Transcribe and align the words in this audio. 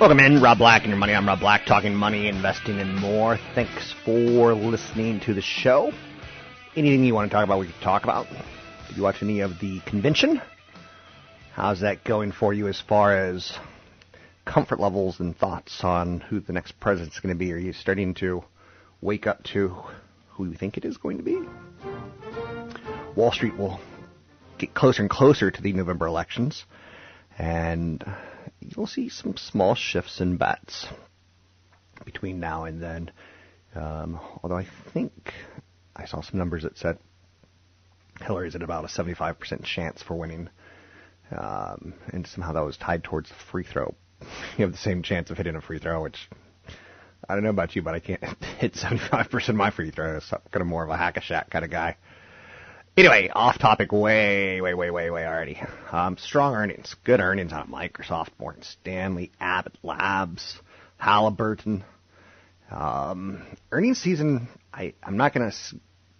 Welcome 0.00 0.20
in, 0.20 0.40
Rob 0.40 0.56
Black 0.56 0.80
and 0.80 0.88
your 0.88 0.96
money. 0.96 1.12
I'm 1.12 1.28
Rob 1.28 1.40
Black, 1.40 1.66
talking 1.66 1.94
money, 1.94 2.26
investing, 2.26 2.80
and 2.80 2.96
more. 2.96 3.38
Thanks 3.54 3.94
for 4.02 4.54
listening 4.54 5.20
to 5.26 5.34
the 5.34 5.42
show. 5.42 5.92
Anything 6.74 7.04
you 7.04 7.12
want 7.12 7.30
to 7.30 7.34
talk 7.34 7.44
about, 7.44 7.58
we 7.58 7.66
can 7.66 7.78
talk 7.82 8.04
about. 8.04 8.26
Did 8.88 8.96
you 8.96 9.02
watch 9.02 9.22
any 9.22 9.40
of 9.40 9.60
the 9.60 9.80
convention? 9.80 10.40
How's 11.52 11.80
that 11.80 12.02
going 12.02 12.32
for 12.32 12.54
you 12.54 12.66
as 12.66 12.80
far 12.80 13.14
as 13.14 13.52
comfort 14.46 14.80
levels 14.80 15.20
and 15.20 15.36
thoughts 15.36 15.84
on 15.84 16.20
who 16.20 16.40
the 16.40 16.54
next 16.54 16.80
president's 16.80 17.20
going 17.20 17.34
to 17.34 17.38
be? 17.38 17.52
Are 17.52 17.58
you 17.58 17.74
starting 17.74 18.14
to 18.14 18.42
wake 19.02 19.26
up 19.26 19.44
to 19.52 19.76
who 20.30 20.46
you 20.46 20.54
think 20.54 20.78
it 20.78 20.86
is 20.86 20.96
going 20.96 21.18
to 21.18 21.22
be? 21.22 21.42
Wall 23.14 23.32
Street 23.32 23.58
will 23.58 23.78
get 24.56 24.72
closer 24.72 25.02
and 25.02 25.10
closer 25.10 25.50
to 25.50 25.60
the 25.60 25.74
November 25.74 26.06
elections, 26.06 26.64
and 27.36 28.02
you'll 28.60 28.86
see 28.86 29.08
some 29.08 29.36
small 29.36 29.74
shifts 29.74 30.20
in 30.20 30.36
bets 30.36 30.86
between 32.04 32.40
now 32.40 32.64
and 32.64 32.82
then. 32.82 33.10
Um, 33.74 34.20
although 34.42 34.56
I 34.56 34.66
think 34.92 35.32
I 35.94 36.06
saw 36.06 36.22
some 36.22 36.38
numbers 36.38 36.64
that 36.64 36.76
said 36.78 36.98
Hillary's 38.20 38.54
at 38.54 38.62
about 38.62 38.84
a 38.84 38.88
75% 38.88 39.64
chance 39.64 40.02
for 40.02 40.14
winning, 40.14 40.48
um, 41.36 41.94
and 42.12 42.26
somehow 42.26 42.52
that 42.52 42.64
was 42.64 42.76
tied 42.76 43.04
towards 43.04 43.28
the 43.28 43.34
free 43.50 43.64
throw. 43.64 43.94
You 44.58 44.64
have 44.64 44.72
the 44.72 44.78
same 44.78 45.02
chance 45.02 45.30
of 45.30 45.38
hitting 45.38 45.56
a 45.56 45.60
free 45.60 45.78
throw, 45.78 46.02
which 46.02 46.28
I 47.28 47.34
don't 47.34 47.44
know 47.44 47.50
about 47.50 47.74
you, 47.76 47.82
but 47.82 47.94
I 47.94 48.00
can't 48.00 48.22
hit 48.58 48.74
75% 48.74 49.48
of 49.48 49.54
my 49.54 49.70
free 49.70 49.90
throws. 49.90 50.24
So 50.28 50.36
I'm 50.36 50.42
kind 50.50 50.60
of 50.60 50.66
more 50.66 50.84
of 50.84 50.90
a 50.90 50.96
hack 50.96 51.16
a 51.16 51.20
Shaq 51.20 51.48
kind 51.50 51.64
of 51.64 51.70
guy. 51.70 51.96
Anyway, 52.96 53.30
off 53.32 53.58
topic 53.58 53.92
way, 53.92 54.60
way, 54.60 54.74
way, 54.74 54.90
way, 54.90 55.10
way 55.10 55.24
already. 55.24 55.62
Um, 55.92 56.18
strong 56.18 56.54
earnings, 56.54 56.96
good 57.04 57.20
earnings 57.20 57.52
on 57.52 57.68
Microsoft, 57.68 58.30
Morgan 58.38 58.62
Stanley, 58.62 59.30
Abbott 59.40 59.78
Labs, 59.82 60.58
Halliburton. 60.96 61.84
Um, 62.70 63.42
earnings 63.70 63.98
season, 63.98 64.48
I, 64.74 64.94
I'm 65.04 65.16
not 65.16 65.32
going 65.32 65.50
to 65.50 65.56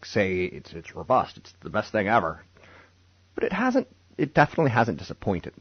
say 0.03 0.45
it's 0.45 0.73
it's 0.73 0.95
robust. 0.95 1.39
It's 1.39 1.53
the 1.61 1.71
best 1.71 1.91
thing 1.91 2.09
ever, 2.09 2.41
but 3.35 3.45
it 3.45 3.53
hasn't. 3.53 3.89
It 4.17 4.33
definitely 4.33 4.71
hasn't 4.71 4.99
disappointed. 4.99 5.55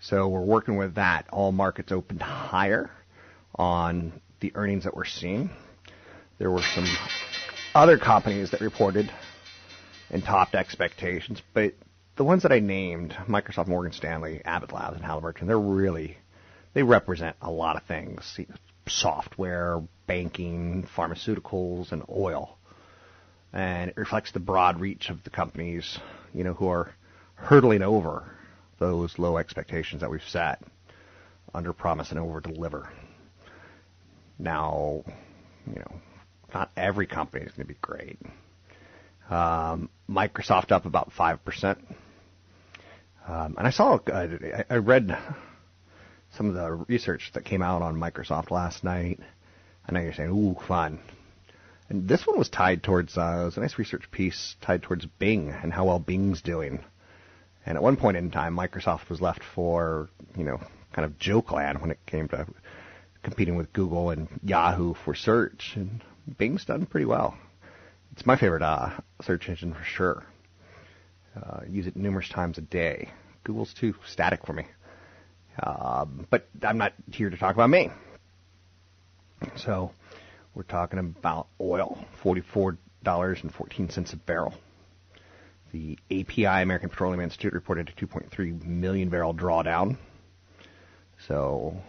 So 0.00 0.28
we're 0.28 0.40
working 0.40 0.76
with 0.76 0.96
that. 0.96 1.26
All 1.30 1.50
markets 1.50 1.92
opened 1.92 2.20
higher 2.20 2.90
on 3.54 4.20
the 4.40 4.52
earnings 4.54 4.84
that 4.84 4.94
we're 4.94 5.04
seeing. 5.06 5.48
There 6.38 6.50
were 6.50 6.62
some 6.74 6.86
other 7.74 7.98
companies 7.98 8.50
that 8.50 8.60
reported 8.60 9.10
and 10.12 10.22
topped 10.22 10.54
expectations. 10.54 11.42
But 11.54 11.74
the 12.16 12.24
ones 12.24 12.42
that 12.42 12.52
I 12.52 12.60
named, 12.60 13.12
Microsoft, 13.26 13.66
Morgan 13.66 13.92
Stanley, 13.92 14.42
Abbott 14.44 14.72
Labs, 14.72 14.96
and 14.96 15.04
Halliburton, 15.04 15.48
they're 15.48 15.58
really, 15.58 16.18
they 16.74 16.82
represent 16.82 17.36
a 17.40 17.50
lot 17.50 17.76
of 17.76 17.82
things. 17.84 18.38
Software, 18.86 19.82
banking, 20.06 20.86
pharmaceuticals, 20.96 21.92
and 21.92 22.02
oil. 22.10 22.58
And 23.52 23.90
it 23.90 23.96
reflects 23.96 24.32
the 24.32 24.40
broad 24.40 24.80
reach 24.80 25.08
of 25.08 25.24
the 25.24 25.30
companies, 25.30 25.98
you 26.34 26.44
know, 26.44 26.54
who 26.54 26.68
are 26.68 26.94
hurdling 27.34 27.82
over 27.82 28.30
those 28.78 29.18
low 29.18 29.36
expectations 29.36 30.00
that 30.00 30.10
we've 30.10 30.22
set 30.28 30.62
under 31.54 31.72
promise 31.72 32.10
and 32.10 32.18
over 32.18 32.40
deliver. 32.40 32.88
Now, 34.38 35.04
you 35.66 35.78
know, 35.78 36.00
not 36.52 36.70
every 36.76 37.06
company 37.06 37.44
is 37.44 37.52
going 37.52 37.66
to 37.66 37.72
be 37.72 37.78
great. 37.80 38.18
Um, 39.30 39.88
Microsoft 40.12 40.72
up 40.72 40.86
about 40.86 41.10
5%. 41.10 41.76
Um, 43.26 43.54
and 43.56 43.66
I 43.66 43.70
saw, 43.70 43.96
uh, 43.96 44.28
I 44.68 44.76
read 44.76 45.16
some 46.36 46.48
of 46.48 46.54
the 46.54 46.72
research 46.88 47.30
that 47.34 47.44
came 47.44 47.62
out 47.62 47.82
on 47.82 47.96
Microsoft 47.96 48.50
last 48.50 48.84
night. 48.84 49.20
I 49.86 49.92
know 49.92 50.00
you're 50.00 50.14
saying, 50.14 50.30
ooh, 50.30 50.56
fun. 50.66 51.00
And 51.88 52.08
this 52.08 52.26
one 52.26 52.38
was 52.38 52.48
tied 52.48 52.82
towards, 52.82 53.16
uh, 53.16 53.40
it 53.42 53.44
was 53.44 53.56
a 53.56 53.60
nice 53.60 53.78
research 53.78 54.10
piece 54.10 54.56
tied 54.60 54.82
towards 54.82 55.04
Bing 55.04 55.50
and 55.50 55.72
how 55.72 55.86
well 55.86 55.98
Bing's 55.98 56.42
doing. 56.42 56.82
And 57.66 57.76
at 57.76 57.82
one 57.82 57.96
point 57.96 58.16
in 58.16 58.30
time, 58.30 58.56
Microsoft 58.56 59.08
was 59.08 59.20
left 59.20 59.42
for, 59.54 60.08
you 60.36 60.44
know, 60.44 60.58
kind 60.92 61.04
of 61.04 61.18
joke 61.18 61.52
land 61.52 61.80
when 61.80 61.90
it 61.90 61.98
came 62.06 62.28
to 62.28 62.46
competing 63.22 63.56
with 63.56 63.72
Google 63.72 64.10
and 64.10 64.28
Yahoo 64.42 64.94
for 64.94 65.14
search. 65.14 65.72
And 65.76 66.02
Bing's 66.38 66.64
done 66.64 66.86
pretty 66.86 67.06
well. 67.06 67.36
It's 68.12 68.26
my 68.26 68.36
favorite 68.36 68.62
uh, 68.62 68.90
search 69.22 69.48
engine 69.48 69.72
for 69.72 69.84
sure. 69.84 70.26
Uh, 71.34 71.60
use 71.68 71.86
it 71.86 71.96
numerous 71.96 72.28
times 72.28 72.58
a 72.58 72.60
day. 72.60 73.08
Google's 73.42 73.72
too 73.72 73.94
static 74.06 74.44
for 74.46 74.52
me. 74.52 74.66
Um, 75.62 76.26
but 76.30 76.46
I'm 76.62 76.76
not 76.76 76.92
here 77.10 77.30
to 77.30 77.36
talk 77.36 77.54
about 77.54 77.70
me. 77.70 77.90
So 79.56 79.92
we're 80.54 80.62
talking 80.62 80.98
about 80.98 81.48
oil, 81.58 82.04
$44.14 82.22 84.12
a 84.12 84.16
barrel. 84.16 84.54
The 85.72 85.98
API, 86.10 86.44
American 86.62 86.90
Petroleum 86.90 87.20
Institute, 87.20 87.54
reported 87.54 87.88
a 87.88 87.92
2.3 87.92 88.62
million 88.62 89.08
barrel 89.08 89.34
drawdown. 89.34 89.96
So, 91.26 91.80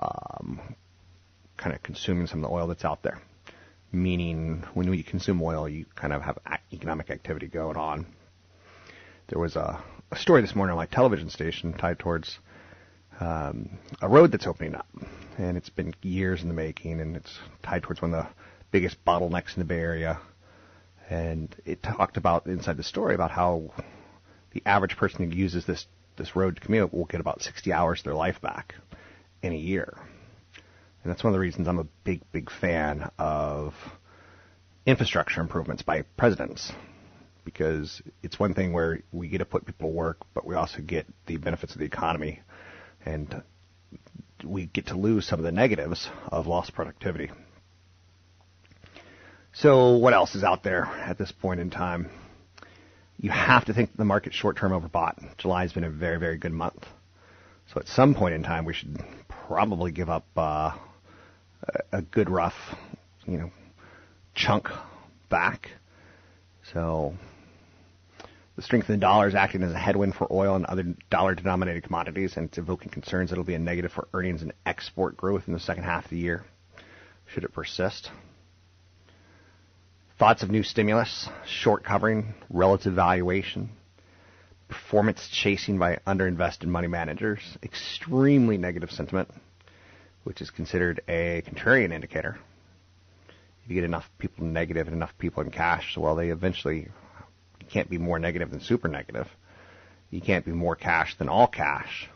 um, 0.00 0.60
kind 1.56 1.74
of 1.74 1.82
consuming 1.82 2.26
some 2.26 2.44
of 2.44 2.50
the 2.50 2.54
oil 2.54 2.66
that's 2.66 2.84
out 2.84 3.02
there 3.02 3.20
meaning 3.92 4.64
when 4.74 4.88
we 4.90 5.02
consume 5.02 5.42
oil, 5.42 5.68
you 5.68 5.86
kind 5.94 6.12
of 6.12 6.22
have 6.22 6.38
economic 6.72 7.10
activity 7.10 7.46
going 7.46 7.76
on. 7.76 8.06
There 9.28 9.38
was 9.38 9.56
a, 9.56 9.82
a 10.10 10.16
story 10.16 10.42
this 10.42 10.54
morning 10.54 10.72
on 10.72 10.76
my 10.76 10.86
television 10.86 11.30
station 11.30 11.72
tied 11.72 11.98
towards 11.98 12.38
um, 13.20 13.78
a 14.00 14.08
road 14.08 14.32
that's 14.32 14.46
opening 14.46 14.74
up, 14.74 14.88
and 15.38 15.56
it's 15.56 15.68
been 15.68 15.94
years 16.02 16.42
in 16.42 16.48
the 16.48 16.54
making, 16.54 17.00
and 17.00 17.16
it's 17.16 17.38
tied 17.62 17.82
towards 17.82 18.00
one 18.00 18.14
of 18.14 18.24
the 18.24 18.30
biggest 18.70 19.04
bottlenecks 19.04 19.54
in 19.56 19.60
the 19.60 19.64
Bay 19.64 19.78
Area. 19.78 20.20
And 21.08 21.54
it 21.64 21.82
talked 21.82 22.16
about 22.16 22.46
inside 22.46 22.76
the 22.76 22.84
story 22.84 23.14
about 23.14 23.32
how 23.32 23.72
the 24.52 24.62
average 24.64 24.96
person 24.96 25.30
who 25.30 25.36
uses 25.36 25.66
this 25.66 25.86
this 26.16 26.36
road 26.36 26.56
to 26.56 26.60
commute 26.60 26.92
will 26.92 27.06
get 27.06 27.20
about 27.20 27.42
60 27.42 27.72
hours 27.72 28.00
of 28.00 28.04
their 28.04 28.14
life 28.14 28.40
back 28.40 28.74
in 29.42 29.52
a 29.52 29.56
year. 29.56 29.94
And 31.02 31.10
that's 31.10 31.24
one 31.24 31.32
of 31.32 31.34
the 31.34 31.40
reasons 31.40 31.66
I'm 31.66 31.78
a 31.78 31.86
big, 32.04 32.22
big 32.32 32.50
fan 32.50 33.10
of 33.18 33.74
infrastructure 34.86 35.40
improvements 35.40 35.82
by 35.82 36.02
presidents. 36.16 36.72
because 37.44 38.02
it's 38.22 38.38
one 38.38 38.54
thing 38.54 38.72
where 38.72 39.00
we 39.12 39.28
get 39.28 39.38
to 39.38 39.44
put 39.44 39.66
people 39.66 39.88
to 39.88 39.94
work, 39.94 40.18
but 40.34 40.46
we 40.46 40.54
also 40.54 40.80
get 40.80 41.06
the 41.26 41.36
benefits 41.36 41.72
of 41.72 41.78
the 41.78 41.84
economy, 41.84 42.40
and 43.04 43.42
we 44.44 44.66
get 44.66 44.86
to 44.88 44.96
lose 44.96 45.26
some 45.26 45.38
of 45.38 45.44
the 45.44 45.52
negatives 45.52 46.08
of 46.28 46.46
lost 46.46 46.74
productivity. 46.74 47.30
So, 49.52 49.96
what 49.96 50.14
else 50.14 50.34
is 50.34 50.44
out 50.44 50.62
there 50.62 50.84
at 50.84 51.18
this 51.18 51.32
point 51.32 51.60
in 51.60 51.70
time? 51.70 52.08
You 53.18 53.30
have 53.30 53.64
to 53.66 53.74
think 53.74 53.96
the 53.96 54.04
market 54.04 54.32
short 54.32 54.56
term 54.56 54.72
overbought. 54.72 55.36
July 55.36 55.62
has 55.62 55.72
been 55.72 55.84
a 55.84 55.90
very, 55.90 56.18
very 56.18 56.38
good 56.38 56.52
month. 56.52 56.86
So, 57.72 57.80
at 57.80 57.88
some 57.88 58.14
point 58.14 58.34
in 58.34 58.42
time, 58.42 58.64
we 58.64 58.74
should 58.74 58.96
probably 59.48 59.92
give 59.92 60.08
up 60.08 60.26
uh, 60.36 60.72
a 61.92 62.02
good 62.02 62.30
rough, 62.30 62.54
you 63.26 63.38
know, 63.38 63.50
chunk 64.34 64.68
back. 65.28 65.70
So, 66.72 67.14
the 68.56 68.62
strength 68.62 68.84
of 68.84 68.94
the 68.94 68.96
dollar 68.98 69.28
is 69.28 69.34
acting 69.34 69.62
as 69.62 69.72
a 69.72 69.78
headwind 69.78 70.14
for 70.14 70.30
oil 70.30 70.54
and 70.54 70.66
other 70.66 70.84
dollar 71.10 71.34
denominated 71.34 71.82
commodities, 71.82 72.36
and 72.36 72.48
it's 72.48 72.58
evoking 72.58 72.90
concerns 72.90 73.30
that 73.30 73.34
it'll 73.34 73.44
be 73.44 73.54
a 73.54 73.58
negative 73.58 73.92
for 73.92 74.08
earnings 74.12 74.42
and 74.42 74.52
export 74.66 75.16
growth 75.16 75.44
in 75.46 75.54
the 75.54 75.60
second 75.60 75.84
half 75.84 76.04
of 76.04 76.10
the 76.10 76.18
year, 76.18 76.44
should 77.32 77.44
it 77.44 77.52
persist. 77.52 78.10
Thoughts 80.18 80.42
of 80.42 80.50
new 80.50 80.62
stimulus, 80.62 81.28
short 81.46 81.84
covering, 81.84 82.34
relative 82.50 82.92
valuation, 82.92 83.70
performance 84.68 85.26
chasing 85.32 85.78
by 85.78 85.98
underinvested 86.06 86.66
money 86.66 86.88
managers, 86.88 87.40
extremely 87.62 88.58
negative 88.58 88.90
sentiment, 88.90 89.30
which 90.24 90.40
is 90.40 90.50
considered 90.50 91.00
a 91.08 91.42
contrarian 91.46 91.92
indicator. 91.92 92.38
If 93.64 93.70
you 93.70 93.74
get 93.74 93.84
enough 93.84 94.10
people 94.18 94.44
negative 94.44 94.86
and 94.86 94.96
enough 94.96 95.16
people 95.18 95.42
in 95.42 95.50
cash, 95.50 95.96
well, 95.96 96.14
they 96.14 96.30
eventually 96.30 96.88
can't 97.68 97.88
be 97.88 97.98
more 97.98 98.18
negative 98.18 98.50
than 98.50 98.60
super 98.60 98.88
negative. 98.88 99.28
You 100.10 100.20
can't 100.20 100.44
be 100.44 100.52
more 100.52 100.76
cash 100.76 101.16
than 101.16 101.28
all 101.28 101.46
cash. 101.46 102.08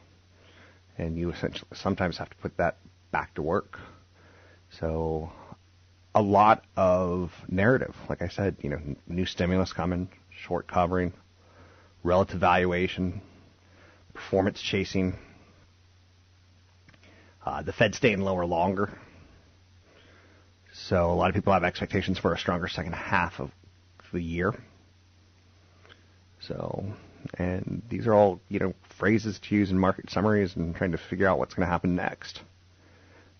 And 0.98 1.16
you 1.16 1.30
essentially 1.30 1.68
sometimes 1.74 2.18
have 2.18 2.30
to 2.30 2.36
put 2.36 2.56
that 2.56 2.76
back 3.10 3.34
to 3.34 3.42
work. 3.42 3.78
So 4.70 5.32
a 6.14 6.22
lot 6.22 6.64
of 6.76 7.32
narrative. 7.48 7.94
Like 8.08 8.22
I 8.22 8.28
said, 8.28 8.56
you 8.60 8.70
know, 8.70 8.80
new 9.06 9.26
stimulus 9.26 9.72
coming, 9.72 10.08
short 10.30 10.66
covering, 10.66 11.12
relative 12.02 12.40
valuation, 12.40 13.20
performance 14.12 14.60
chasing, 14.60 15.18
uh, 17.44 17.62
the 17.62 17.72
Fed 17.72 17.94
staying 17.94 18.20
lower 18.20 18.46
longer. 18.46 18.90
So 20.72 21.10
a 21.10 21.14
lot 21.14 21.28
of 21.28 21.34
people 21.34 21.52
have 21.52 21.64
expectations 21.64 22.18
for 22.18 22.32
a 22.32 22.38
stronger 22.38 22.68
second 22.68 22.94
half 22.94 23.38
of 23.38 23.50
the 24.12 24.22
year. 24.22 24.54
So, 26.40 26.84
and 27.38 27.82
these 27.88 28.06
are 28.06 28.14
all, 28.14 28.40
you 28.48 28.58
know, 28.58 28.74
phrases 28.98 29.38
to 29.48 29.54
use 29.54 29.70
in 29.70 29.78
market 29.78 30.10
summaries 30.10 30.56
and 30.56 30.74
trying 30.74 30.92
to 30.92 30.98
figure 30.98 31.28
out 31.28 31.38
what's 31.38 31.54
going 31.54 31.66
to 31.66 31.70
happen 31.70 31.96
next. 31.96 32.40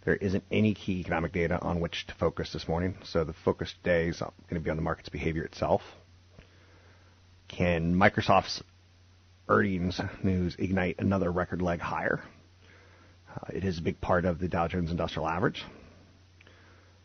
There 0.04 0.16
isn't 0.16 0.44
any 0.50 0.74
key 0.74 1.00
economic 1.00 1.32
data 1.32 1.58
on 1.60 1.80
which 1.80 2.06
to 2.08 2.14
focus 2.14 2.52
this 2.52 2.68
morning, 2.68 2.96
so 3.04 3.24
the 3.24 3.32
focus 3.44 3.74
today 3.82 4.08
is 4.08 4.20
going 4.20 4.32
to 4.54 4.60
be 4.60 4.70
on 4.70 4.76
the 4.76 4.82
market's 4.82 5.08
behavior 5.08 5.44
itself. 5.44 5.82
Can 7.48 7.94
Microsoft's 7.94 8.62
earnings 9.48 10.00
news 10.22 10.56
ignite 10.58 10.98
another 10.98 11.30
record 11.30 11.62
leg 11.62 11.80
higher? 11.80 12.22
Uh, 13.34 13.46
it 13.52 13.64
is 13.64 13.78
a 13.78 13.82
big 13.82 14.00
part 14.00 14.24
of 14.24 14.38
the 14.38 14.48
Dow 14.48 14.68
Jones 14.68 14.90
Industrial 14.90 15.28
Average. 15.28 15.64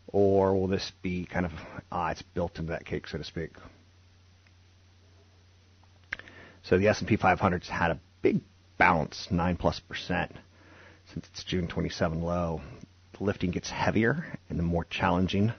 Or 0.07 0.55
will 0.55 0.67
this 0.67 0.91
be 1.01 1.25
kind 1.25 1.45
of, 1.45 1.51
ah, 1.91 2.09
it's 2.09 2.21
built 2.21 2.57
into 2.57 2.71
that 2.71 2.85
cake, 2.85 3.07
so 3.07 3.17
to 3.17 3.23
speak? 3.23 3.51
So 6.63 6.77
the 6.77 6.87
S&P 6.87 7.17
500's 7.17 7.69
had 7.69 7.91
a 7.91 7.99
big 8.21 8.41
bounce, 8.77 9.27
9 9.29 9.55
plus 9.57 9.79
percent, 9.79 10.35
since 11.13 11.27
its 11.27 11.43
June 11.43 11.67
27 11.67 12.21
low 12.21 12.61
the 13.19 13.25
lifting 13.25 13.51
gets 13.51 13.69
heavier 13.69 14.25
and 14.49 14.57
the 14.57 14.63
more 14.63 14.85
challenging 14.85 15.53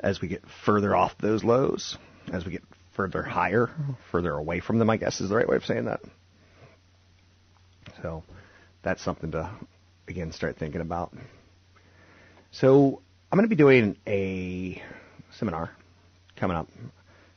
as 0.00 0.20
we 0.20 0.28
get 0.28 0.42
further 0.64 0.94
off 0.94 1.16
those 1.18 1.44
lows, 1.44 1.96
as 2.32 2.44
we 2.44 2.52
get 2.52 2.62
further 2.94 3.22
higher, 3.22 3.70
further 4.10 4.32
away 4.32 4.60
from 4.60 4.78
them, 4.78 4.90
I 4.90 4.96
guess 4.96 5.20
is 5.20 5.28
the 5.28 5.36
right 5.36 5.48
way 5.48 5.56
of 5.56 5.64
saying 5.64 5.84
that. 5.86 6.00
So 8.02 8.22
that's 8.82 9.02
something 9.02 9.32
to, 9.32 9.50
again, 10.08 10.32
start 10.32 10.56
thinking 10.56 10.80
about. 10.80 11.12
So 12.50 13.02
I'm 13.30 13.36
going 13.36 13.48
to 13.48 13.54
be 13.54 13.56
doing 13.56 13.96
a 14.06 14.82
seminar 15.30 15.70
coming 16.36 16.56
up, 16.56 16.68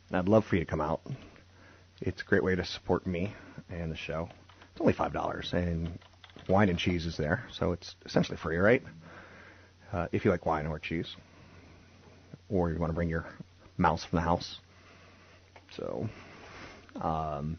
and 0.09 0.18
I'd 0.18 0.29
love 0.29 0.45
for 0.45 0.56
you 0.56 0.62
to 0.62 0.69
come 0.69 0.81
out. 0.81 1.01
It's 2.01 2.21
a 2.21 2.25
great 2.25 2.44
way 2.44 2.56
to 2.56 2.65
support 2.65 3.06
me 3.06 3.33
and 3.69 3.91
the 3.91 3.97
show. 3.97 4.29
It's 4.71 4.81
only 4.81 4.94
$5, 4.94 5.53
and 5.53 6.00
wine 6.47 6.69
and 6.69 6.79
cheese 6.79 7.06
is 7.06 7.18
there, 7.18 7.45
so 7.51 7.73
it's 7.73 7.95
essentially 8.06 8.38
free, 8.38 8.57
right? 8.57 8.83
uh, 9.94 10.07
if 10.12 10.25
you 10.25 10.31
like 10.31 10.45
wine 10.45 10.65
or 10.67 10.79
cheese, 10.79 11.15
or 12.50 12.71
you 12.71 12.79
want 12.79 12.89
to 12.89 12.95
bring 12.95 13.09
your 13.09 13.25
mouse 13.77 14.03
from 14.03 14.17
the 14.17 14.21
house. 14.21 14.59
So, 15.75 16.09
um, 17.01 17.57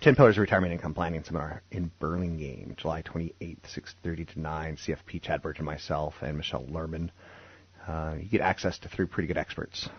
10 0.00 0.16
Pillars 0.16 0.36
of 0.36 0.40
Retirement 0.40 0.72
Income 0.72 0.94
Planning 0.94 1.22
Seminar 1.22 1.62
in 1.70 1.90
Burlingame, 2.00 2.74
July 2.78 3.02
28th, 3.02 3.58
6.30 3.76 4.32
to 4.32 4.40
9. 4.40 4.76
CFP 4.76 5.20
Chad 5.20 5.42
Burge 5.42 5.58
and 5.58 5.66
myself 5.66 6.14
and 6.22 6.38
Michelle 6.38 6.64
Lerman. 6.64 7.10
Uh, 7.86 8.14
you 8.18 8.26
get 8.26 8.40
access 8.40 8.78
to 8.78 8.88
three 8.88 9.04
pretty 9.04 9.26
good 9.26 9.36
experts. 9.36 9.90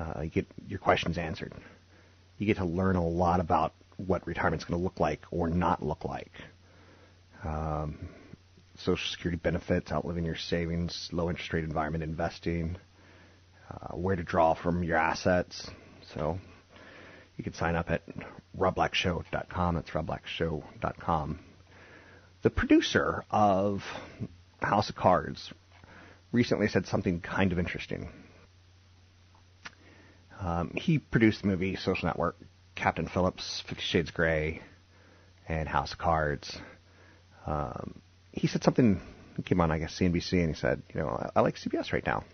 Uh, 0.00 0.22
you 0.22 0.30
get 0.30 0.46
your 0.66 0.80
questions 0.80 1.16
answered. 1.16 1.52
You 2.38 2.46
get 2.46 2.56
to 2.56 2.64
learn 2.64 2.96
a 2.96 3.06
lot 3.06 3.38
about 3.38 3.72
what 3.98 4.26
retirement's 4.26 4.64
going 4.64 4.80
to 4.80 4.82
look 4.82 4.98
like 4.98 5.20
or 5.30 5.48
not 5.48 5.80
look 5.80 6.04
like. 6.04 6.32
Um, 7.44 8.08
Social 8.78 9.08
Security 9.12 9.38
benefits, 9.40 9.92
outliving 9.92 10.24
your 10.24 10.34
savings, 10.34 11.08
low 11.12 11.30
interest 11.30 11.52
rate 11.52 11.62
environment 11.62 12.02
investing, 12.02 12.76
uh, 13.70 13.94
where 13.94 14.16
to 14.16 14.24
draw 14.24 14.54
from 14.54 14.82
your 14.82 14.96
assets. 14.96 15.70
So 16.14 16.40
you 17.36 17.44
can 17.44 17.54
sign 17.54 17.74
up 17.74 17.90
at 17.90 18.02
robblackshow.com. 18.58 19.74
That's 19.74 19.90
robblackshow.com. 19.90 21.38
The 22.42 22.50
producer 22.50 23.24
of 23.30 23.82
House 24.60 24.90
of 24.90 24.96
Cards 24.96 25.52
recently 26.32 26.68
said 26.68 26.86
something 26.86 27.20
kind 27.20 27.52
of 27.52 27.58
interesting. 27.58 28.10
Um, 30.40 30.72
he 30.76 30.98
produced 30.98 31.42
the 31.42 31.48
movie 31.48 31.76
Social 31.76 32.06
Network, 32.06 32.36
Captain 32.74 33.08
Phillips, 33.08 33.62
Fifty 33.66 33.82
Shades 33.82 34.10
Grey, 34.10 34.60
and 35.48 35.68
House 35.68 35.92
of 35.92 35.98
Cards. 35.98 36.58
Um, 37.46 38.00
he 38.32 38.46
said 38.46 38.62
something. 38.62 39.00
He 39.36 39.42
came 39.42 39.60
on, 39.60 39.70
I 39.70 39.78
guess, 39.78 39.98
CNBC, 39.98 40.40
and 40.40 40.48
he 40.48 40.54
said, 40.54 40.82
you 40.92 41.00
know, 41.00 41.08
I, 41.08 41.38
I 41.38 41.40
like 41.40 41.56
CBS 41.56 41.92
right 41.92 42.04
now. 42.04 42.24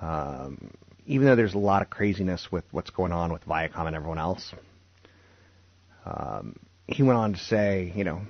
Um, 0.00 0.70
even 1.06 1.26
though 1.26 1.36
there's 1.36 1.54
a 1.54 1.58
lot 1.58 1.82
of 1.82 1.90
craziness 1.90 2.50
with 2.50 2.64
what's 2.70 2.90
going 2.90 3.12
on 3.12 3.32
with 3.32 3.44
Viacom 3.46 3.86
and 3.86 3.96
everyone 3.96 4.18
else, 4.18 4.54
um, 6.06 6.56
he 6.86 7.02
went 7.02 7.18
on 7.18 7.32
to 7.32 7.38
say, 7.38 7.92
you 7.94 8.04
know, 8.04 8.22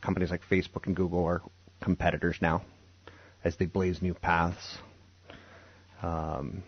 companies 0.00 0.30
like 0.30 0.42
Facebook 0.50 0.86
and 0.86 0.96
Google 0.96 1.24
are 1.24 1.42
competitors 1.80 2.36
now 2.40 2.62
as 3.44 3.56
they 3.56 3.66
blaze 3.66 4.02
new 4.02 4.14
paths. 4.14 4.78
Um, 6.02 6.62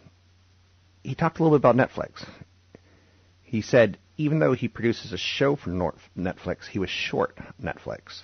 he 1.02 1.14
talked 1.14 1.38
a 1.38 1.42
little 1.42 1.58
bit 1.58 1.68
about 1.68 1.76
Netflix. 1.76 2.26
He 3.42 3.62
said 3.62 3.98
even 4.16 4.38
though 4.38 4.52
he 4.52 4.68
produces 4.68 5.12
a 5.12 5.18
show 5.18 5.56
for 5.56 5.70
Netflix, 5.70 6.66
he 6.70 6.78
was 6.78 6.90
short 6.90 7.36
Netflix. 7.62 8.22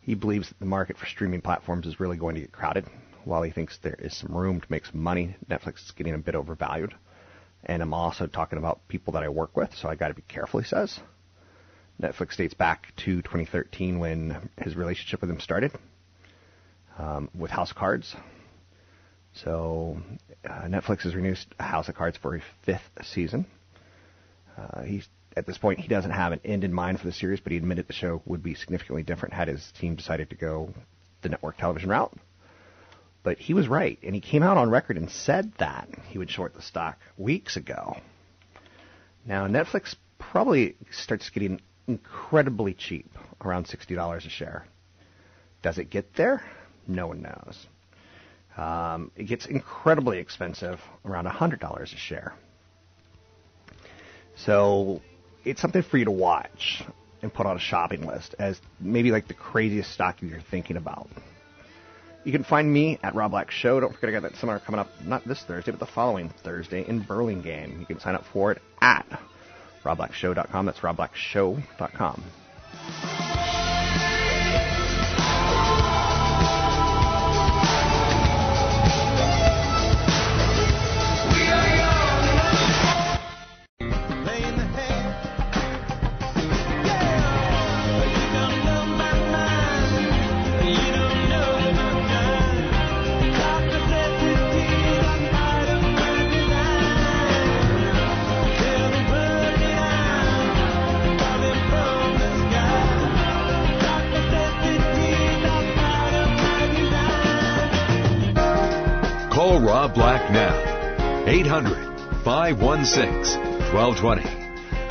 He 0.00 0.14
believes 0.14 0.48
that 0.48 0.58
the 0.58 0.66
market 0.66 0.96
for 0.98 1.06
streaming 1.06 1.40
platforms 1.40 1.86
is 1.86 2.00
really 2.00 2.16
going 2.16 2.34
to 2.34 2.40
get 2.40 2.52
crowded. 2.52 2.86
While 3.26 3.42
he 3.42 3.50
thinks 3.50 3.76
there 3.78 3.96
is 3.98 4.16
some 4.16 4.36
room 4.36 4.60
to 4.60 4.66
make 4.70 4.86
some 4.86 5.02
money, 5.02 5.34
Netflix 5.50 5.84
is 5.84 5.90
getting 5.90 6.14
a 6.14 6.18
bit 6.18 6.36
overvalued. 6.36 6.94
And 7.64 7.82
I'm 7.82 7.92
also 7.92 8.28
talking 8.28 8.56
about 8.56 8.86
people 8.86 9.14
that 9.14 9.24
I 9.24 9.28
work 9.28 9.56
with, 9.56 9.74
so 9.74 9.88
I 9.88 9.96
got 9.96 10.08
to 10.08 10.14
be 10.14 10.22
careful, 10.22 10.60
he 10.60 10.66
says. 10.66 11.00
Netflix 12.00 12.36
dates 12.36 12.54
back 12.54 12.94
to 12.98 13.22
2013 13.22 13.98
when 13.98 14.48
his 14.58 14.76
relationship 14.76 15.20
with 15.20 15.28
him 15.28 15.40
started 15.40 15.72
um, 17.00 17.28
with 17.36 17.50
House 17.50 17.72
of 17.72 17.76
Cards. 17.76 18.14
So 19.32 20.00
uh, 20.48 20.66
Netflix 20.66 21.00
has 21.00 21.16
renewed 21.16 21.38
House 21.58 21.88
of 21.88 21.96
Cards 21.96 22.16
for 22.16 22.36
a 22.36 22.42
fifth 22.64 22.88
season. 23.02 23.44
Uh, 24.56 24.82
he's 24.82 25.08
at 25.36 25.46
this 25.46 25.58
point, 25.58 25.80
he 25.80 25.88
doesn't 25.88 26.12
have 26.12 26.30
an 26.30 26.40
end 26.44 26.62
in 26.62 26.72
mind 26.72 27.00
for 27.00 27.06
the 27.06 27.12
series, 27.12 27.40
but 27.40 27.50
he 27.50 27.58
admitted 27.58 27.88
the 27.88 27.92
show 27.92 28.22
would 28.24 28.42
be 28.44 28.54
significantly 28.54 29.02
different 29.02 29.34
had 29.34 29.48
his 29.48 29.72
team 29.80 29.96
decided 29.96 30.30
to 30.30 30.36
go 30.36 30.72
the 31.22 31.28
network 31.28 31.56
television 31.58 31.90
route. 31.90 32.16
But 33.26 33.38
he 33.38 33.54
was 33.54 33.66
right, 33.66 33.98
and 34.04 34.14
he 34.14 34.20
came 34.20 34.44
out 34.44 34.56
on 34.56 34.70
record 34.70 34.96
and 34.96 35.10
said 35.10 35.52
that 35.58 35.88
he 36.10 36.16
would 36.16 36.30
short 36.30 36.54
the 36.54 36.62
stock 36.62 36.96
weeks 37.18 37.56
ago. 37.56 37.96
Now, 39.26 39.48
Netflix 39.48 39.96
probably 40.16 40.76
starts 40.92 41.28
getting 41.30 41.60
incredibly 41.88 42.72
cheap, 42.72 43.10
around 43.44 43.66
$60 43.66 44.26
a 44.26 44.30
share. 44.30 44.64
Does 45.60 45.76
it 45.76 45.90
get 45.90 46.14
there? 46.14 46.40
No 46.86 47.08
one 47.08 47.22
knows. 47.22 47.66
Um, 48.56 49.10
it 49.16 49.24
gets 49.24 49.46
incredibly 49.46 50.18
expensive, 50.18 50.78
around 51.04 51.26
$100 51.26 51.82
a 51.82 51.86
share. 51.96 52.32
So 54.36 55.02
it's 55.44 55.60
something 55.60 55.82
for 55.82 55.98
you 55.98 56.04
to 56.04 56.12
watch 56.12 56.84
and 57.22 57.34
put 57.34 57.46
on 57.46 57.56
a 57.56 57.60
shopping 57.60 58.06
list 58.06 58.36
as 58.38 58.60
maybe 58.78 59.10
like 59.10 59.26
the 59.26 59.34
craziest 59.34 59.90
stock 59.90 60.22
you're 60.22 60.40
thinking 60.48 60.76
about. 60.76 61.08
You 62.26 62.32
can 62.32 62.42
find 62.42 62.70
me 62.72 62.98
at 63.04 63.14
Rob 63.14 63.30
Black 63.30 63.52
Show. 63.52 63.78
Don't 63.78 63.94
forget 63.94 64.08
I 64.08 64.12
got 64.12 64.22
that 64.22 64.34
seminar 64.34 64.58
coming 64.58 64.80
up 64.80 64.88
not 65.04 65.24
this 65.24 65.44
Thursday, 65.44 65.70
but 65.70 65.78
the 65.78 65.86
following 65.86 66.28
Thursday 66.42 66.84
in 66.84 66.98
Burlingame. 66.98 67.78
You 67.78 67.86
can 67.86 68.00
sign 68.00 68.16
up 68.16 68.24
for 68.32 68.50
it 68.50 68.60
at 68.80 69.06
robblackshow.com. 69.84 70.66
That's 70.66 70.80
robblackshow.com. 70.80 72.24
516 112.54 113.74
1220. 113.74 114.22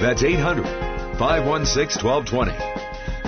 That's 0.01 0.23
800 0.23 0.65
516 1.17 2.05
1220. 2.05 2.51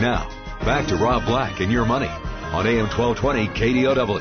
Now, 0.01 0.27
back 0.65 0.85
to 0.87 0.97
Rob 0.97 1.25
Black 1.25 1.61
and 1.61 1.71
your 1.71 1.85
money 1.85 2.09
on 2.09 2.67
AM 2.67 2.89
1220 2.91 3.47
KDOW. 3.55 4.19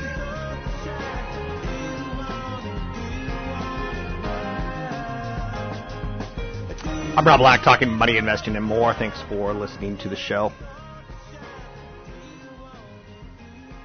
I'm 7.17 7.27
Rob 7.27 7.41
Black, 7.41 7.63
talking 7.63 7.89
money, 7.89 8.15
investing, 8.15 8.55
and 8.55 8.63
more. 8.63 8.93
Thanks 8.93 9.21
for 9.27 9.53
listening 9.53 9.97
to 9.97 10.07
the 10.07 10.15
show. 10.15 10.53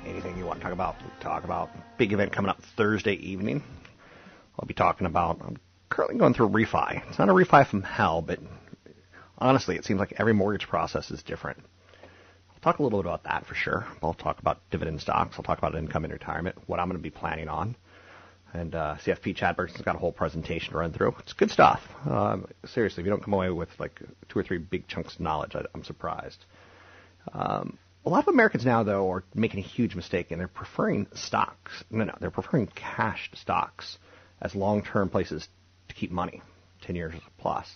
Anything 0.06 0.38
you 0.38 0.46
want 0.46 0.60
to 0.60 0.62
talk 0.62 0.72
about, 0.72 0.94
talk 1.20 1.42
about. 1.42 1.70
Big 1.98 2.12
event 2.12 2.30
coming 2.30 2.48
up 2.48 2.62
Thursday 2.76 3.14
evening. 3.14 3.64
I'll 4.56 4.68
be 4.68 4.74
talking 4.74 5.08
about. 5.08 5.40
Currently 5.92 6.16
going 6.18 6.32
through 6.32 6.48
refi. 6.48 7.06
It's 7.06 7.18
not 7.18 7.28
a 7.28 7.32
refi 7.32 7.66
from 7.66 7.82
hell, 7.82 8.22
but 8.22 8.38
honestly, 9.36 9.76
it 9.76 9.84
seems 9.84 10.00
like 10.00 10.14
every 10.16 10.32
mortgage 10.32 10.66
process 10.66 11.10
is 11.10 11.22
different. 11.22 11.58
I'll 12.50 12.60
talk 12.62 12.78
a 12.78 12.82
little 12.82 13.02
bit 13.02 13.08
about 13.08 13.24
that 13.24 13.44
for 13.44 13.54
sure. 13.54 13.86
I'll 14.02 14.14
talk 14.14 14.38
about 14.38 14.58
dividend 14.70 15.02
stocks. 15.02 15.34
I'll 15.36 15.42
talk 15.42 15.58
about 15.58 15.74
income 15.74 16.06
in 16.06 16.10
retirement, 16.10 16.56
what 16.66 16.80
I'm 16.80 16.88
going 16.88 16.98
to 16.98 17.02
be 17.02 17.10
planning 17.10 17.48
on. 17.48 17.76
And 18.54 18.74
uh, 18.74 18.96
CFP 19.04 19.36
Chad 19.36 19.54
Bergson's 19.54 19.82
got 19.82 19.94
a 19.94 19.98
whole 19.98 20.12
presentation 20.12 20.72
to 20.72 20.78
run 20.78 20.94
through. 20.94 21.14
It's 21.18 21.34
good 21.34 21.50
stuff. 21.50 21.82
Um, 22.08 22.46
seriously, 22.64 23.02
if 23.02 23.04
you 23.04 23.10
don't 23.10 23.22
come 23.22 23.34
away 23.34 23.50
with 23.50 23.68
like 23.78 24.00
two 24.30 24.38
or 24.38 24.42
three 24.42 24.58
big 24.58 24.88
chunks 24.88 25.16
of 25.16 25.20
knowledge, 25.20 25.54
I, 25.54 25.60
I'm 25.74 25.84
surprised. 25.84 26.42
Um, 27.34 27.76
a 28.06 28.08
lot 28.08 28.26
of 28.26 28.28
Americans 28.28 28.64
now, 28.64 28.82
though, 28.82 29.10
are 29.10 29.24
making 29.34 29.60
a 29.60 29.66
huge 29.66 29.94
mistake, 29.94 30.30
and 30.30 30.40
they're 30.40 30.48
preferring 30.48 31.06
stocks. 31.14 31.84
No, 31.90 32.04
no, 32.04 32.14
they're 32.18 32.30
preferring 32.30 32.68
cash 32.68 33.30
stocks 33.34 33.98
as 34.40 34.54
long-term 34.54 35.10
places 35.10 35.48
to 35.92 35.98
keep 36.00 36.10
money, 36.10 36.42
10 36.82 36.96
years 36.96 37.14
plus. 37.38 37.66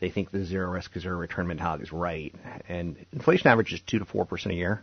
They 0.00 0.10
think 0.10 0.30
the 0.30 0.44
zero 0.44 0.70
risk, 0.70 0.98
zero 0.98 1.18
return 1.18 1.46
mentality 1.46 1.84
is 1.84 1.92
right, 1.92 2.34
and 2.68 2.96
inflation 3.12 3.48
averages 3.48 3.80
two 3.86 3.98
to 3.98 4.04
four 4.06 4.24
percent 4.24 4.54
a 4.54 4.56
year. 4.56 4.82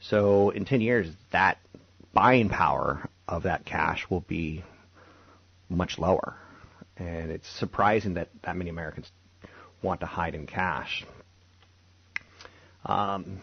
So 0.00 0.50
in 0.50 0.64
10 0.64 0.80
years, 0.80 1.06
that 1.30 1.58
buying 2.12 2.48
power 2.48 3.08
of 3.28 3.44
that 3.44 3.64
cash 3.64 4.06
will 4.10 4.20
be 4.20 4.64
much 5.68 5.96
lower. 5.98 6.36
And 6.96 7.30
it's 7.30 7.48
surprising 7.48 8.14
that 8.14 8.30
that 8.42 8.56
many 8.56 8.68
Americans 8.68 9.10
want 9.80 10.00
to 10.00 10.06
hide 10.06 10.34
in 10.34 10.46
cash. 10.46 11.04
Um, 12.84 13.40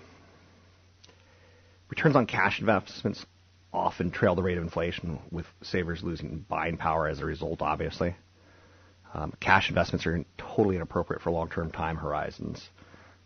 returns 1.89 2.17
on 2.17 2.25
cash 2.25 2.59
investments 2.59 3.25
often 3.71 4.11
trail 4.11 4.35
the 4.35 4.43
rate 4.43 4.57
of 4.57 4.63
inflation, 4.63 5.19
with 5.31 5.45
savers 5.61 6.03
losing 6.03 6.45
buying 6.49 6.75
power 6.77 7.07
as 7.07 7.19
a 7.19 7.25
result, 7.25 7.61
obviously. 7.61 8.15
Um, 9.13 9.33
cash 9.39 9.69
investments 9.69 10.05
are 10.05 10.23
totally 10.37 10.75
inappropriate 10.75 11.21
for 11.21 11.31
long-term 11.31 11.71
time 11.71 11.97
horizons. 11.97 12.67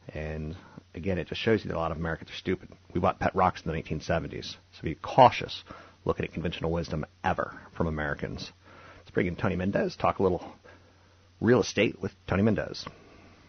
And 0.09 0.55
again, 0.95 1.17
it 1.17 1.27
just 1.27 1.41
shows 1.41 1.63
you 1.63 1.69
that 1.69 1.77
a 1.77 1.79
lot 1.79 1.91
of 1.91 1.97
Americans 1.97 2.29
are 2.31 2.35
stupid. 2.35 2.69
We 2.93 2.99
bought 2.99 3.19
pet 3.19 3.35
rocks 3.35 3.61
in 3.65 3.71
the 3.71 3.77
1970s, 3.77 4.55
so 4.73 4.83
be 4.83 4.95
cautious 4.95 5.63
looking 6.05 6.25
at 6.25 6.33
conventional 6.33 6.71
wisdom 6.71 7.05
ever 7.23 7.53
from 7.75 7.87
Americans. 7.87 8.51
Let's 8.99 9.11
bring 9.11 9.27
in 9.27 9.35
Tony 9.35 9.55
Mendez, 9.55 9.95
talk 9.95 10.19
a 10.19 10.23
little 10.23 10.45
real 11.39 11.61
estate 11.61 12.01
with 12.01 12.11
Tony 12.27 12.43
Mendez. 12.43 12.85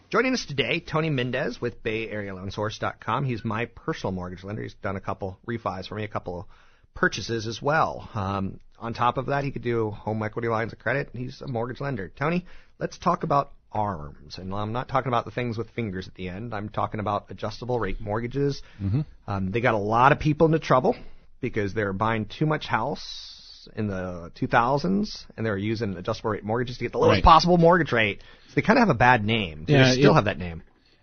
Joining 0.09 0.33
us 0.33 0.45
today, 0.45 0.79
Tony 0.79 1.09
Mendez 1.09 1.59
with 1.59 1.83
BayAreaLoanSource.com. 1.83 3.25
He's 3.25 3.43
my 3.43 3.65
personal 3.65 4.11
mortgage 4.11 4.43
lender. 4.43 4.61
He's 4.61 4.75
done 4.75 4.95
a 4.95 5.01
couple 5.01 5.39
refis 5.47 5.87
for 5.87 5.95
me, 5.95 6.03
a 6.03 6.07
couple 6.07 6.47
purchases 6.93 7.47
as 7.47 7.61
well. 7.61 8.09
Um, 8.13 8.59
on 8.79 8.93
top 8.93 9.17
of 9.17 9.27
that, 9.27 9.43
he 9.43 9.51
could 9.51 9.61
do 9.63 9.91
home 9.91 10.21
equity 10.23 10.47
lines 10.47 10.73
of 10.73 10.79
credit. 10.79 11.09
He's 11.13 11.41
a 11.41 11.47
mortgage 11.47 11.79
lender. 11.81 12.11
Tony, 12.17 12.45
let's 12.79 12.97
talk 12.97 13.23
about 13.23 13.51
ARMs. 13.71 14.37
And 14.37 14.53
I'm 14.53 14.71
not 14.71 14.87
talking 14.87 15.07
about 15.09 15.25
the 15.25 15.31
things 15.31 15.57
with 15.57 15.69
fingers 15.71 16.07
at 16.07 16.15
the 16.15 16.29
end. 16.29 16.53
I'm 16.53 16.69
talking 16.69 16.99
about 16.99 17.25
adjustable 17.29 17.79
rate 17.79 17.99
mortgages. 17.99 18.61
Mm-hmm. 18.81 19.01
Um, 19.27 19.51
they 19.51 19.61
got 19.61 19.73
a 19.73 19.77
lot 19.79 20.11
of 20.11 20.19
people 20.19 20.45
into 20.47 20.59
trouble 20.59 20.95
because 21.41 21.73
they're 21.73 21.93
buying 21.93 22.25
too 22.25 22.45
much 22.45 22.65
house 22.67 23.67
in 23.75 23.87
the 23.87 24.31
2000s 24.39 25.25
and 25.35 25.45
they're 25.45 25.57
using 25.57 25.95
adjustable 25.97 26.31
rate 26.31 26.43
mortgages 26.43 26.77
to 26.77 26.83
get 26.85 26.91
the 26.91 26.97
lowest 26.99 27.17
Right. 27.17 27.23
possible 27.23 27.57
mortgage 27.57 27.91
rate. 27.91 28.21
So 28.49 28.53
they 28.55 28.61
kind 28.61 28.77
of 28.77 28.81
have 28.87 28.95
a 28.95 28.97
bad 28.97 29.25
name. 29.25 29.65
Do 29.65 29.73
Yeah, 29.73 29.89
they 29.89 29.95
still 29.99 30.11
it- 30.11 30.15
have 30.15 30.25
that 30.25 30.37
name? 30.37 30.61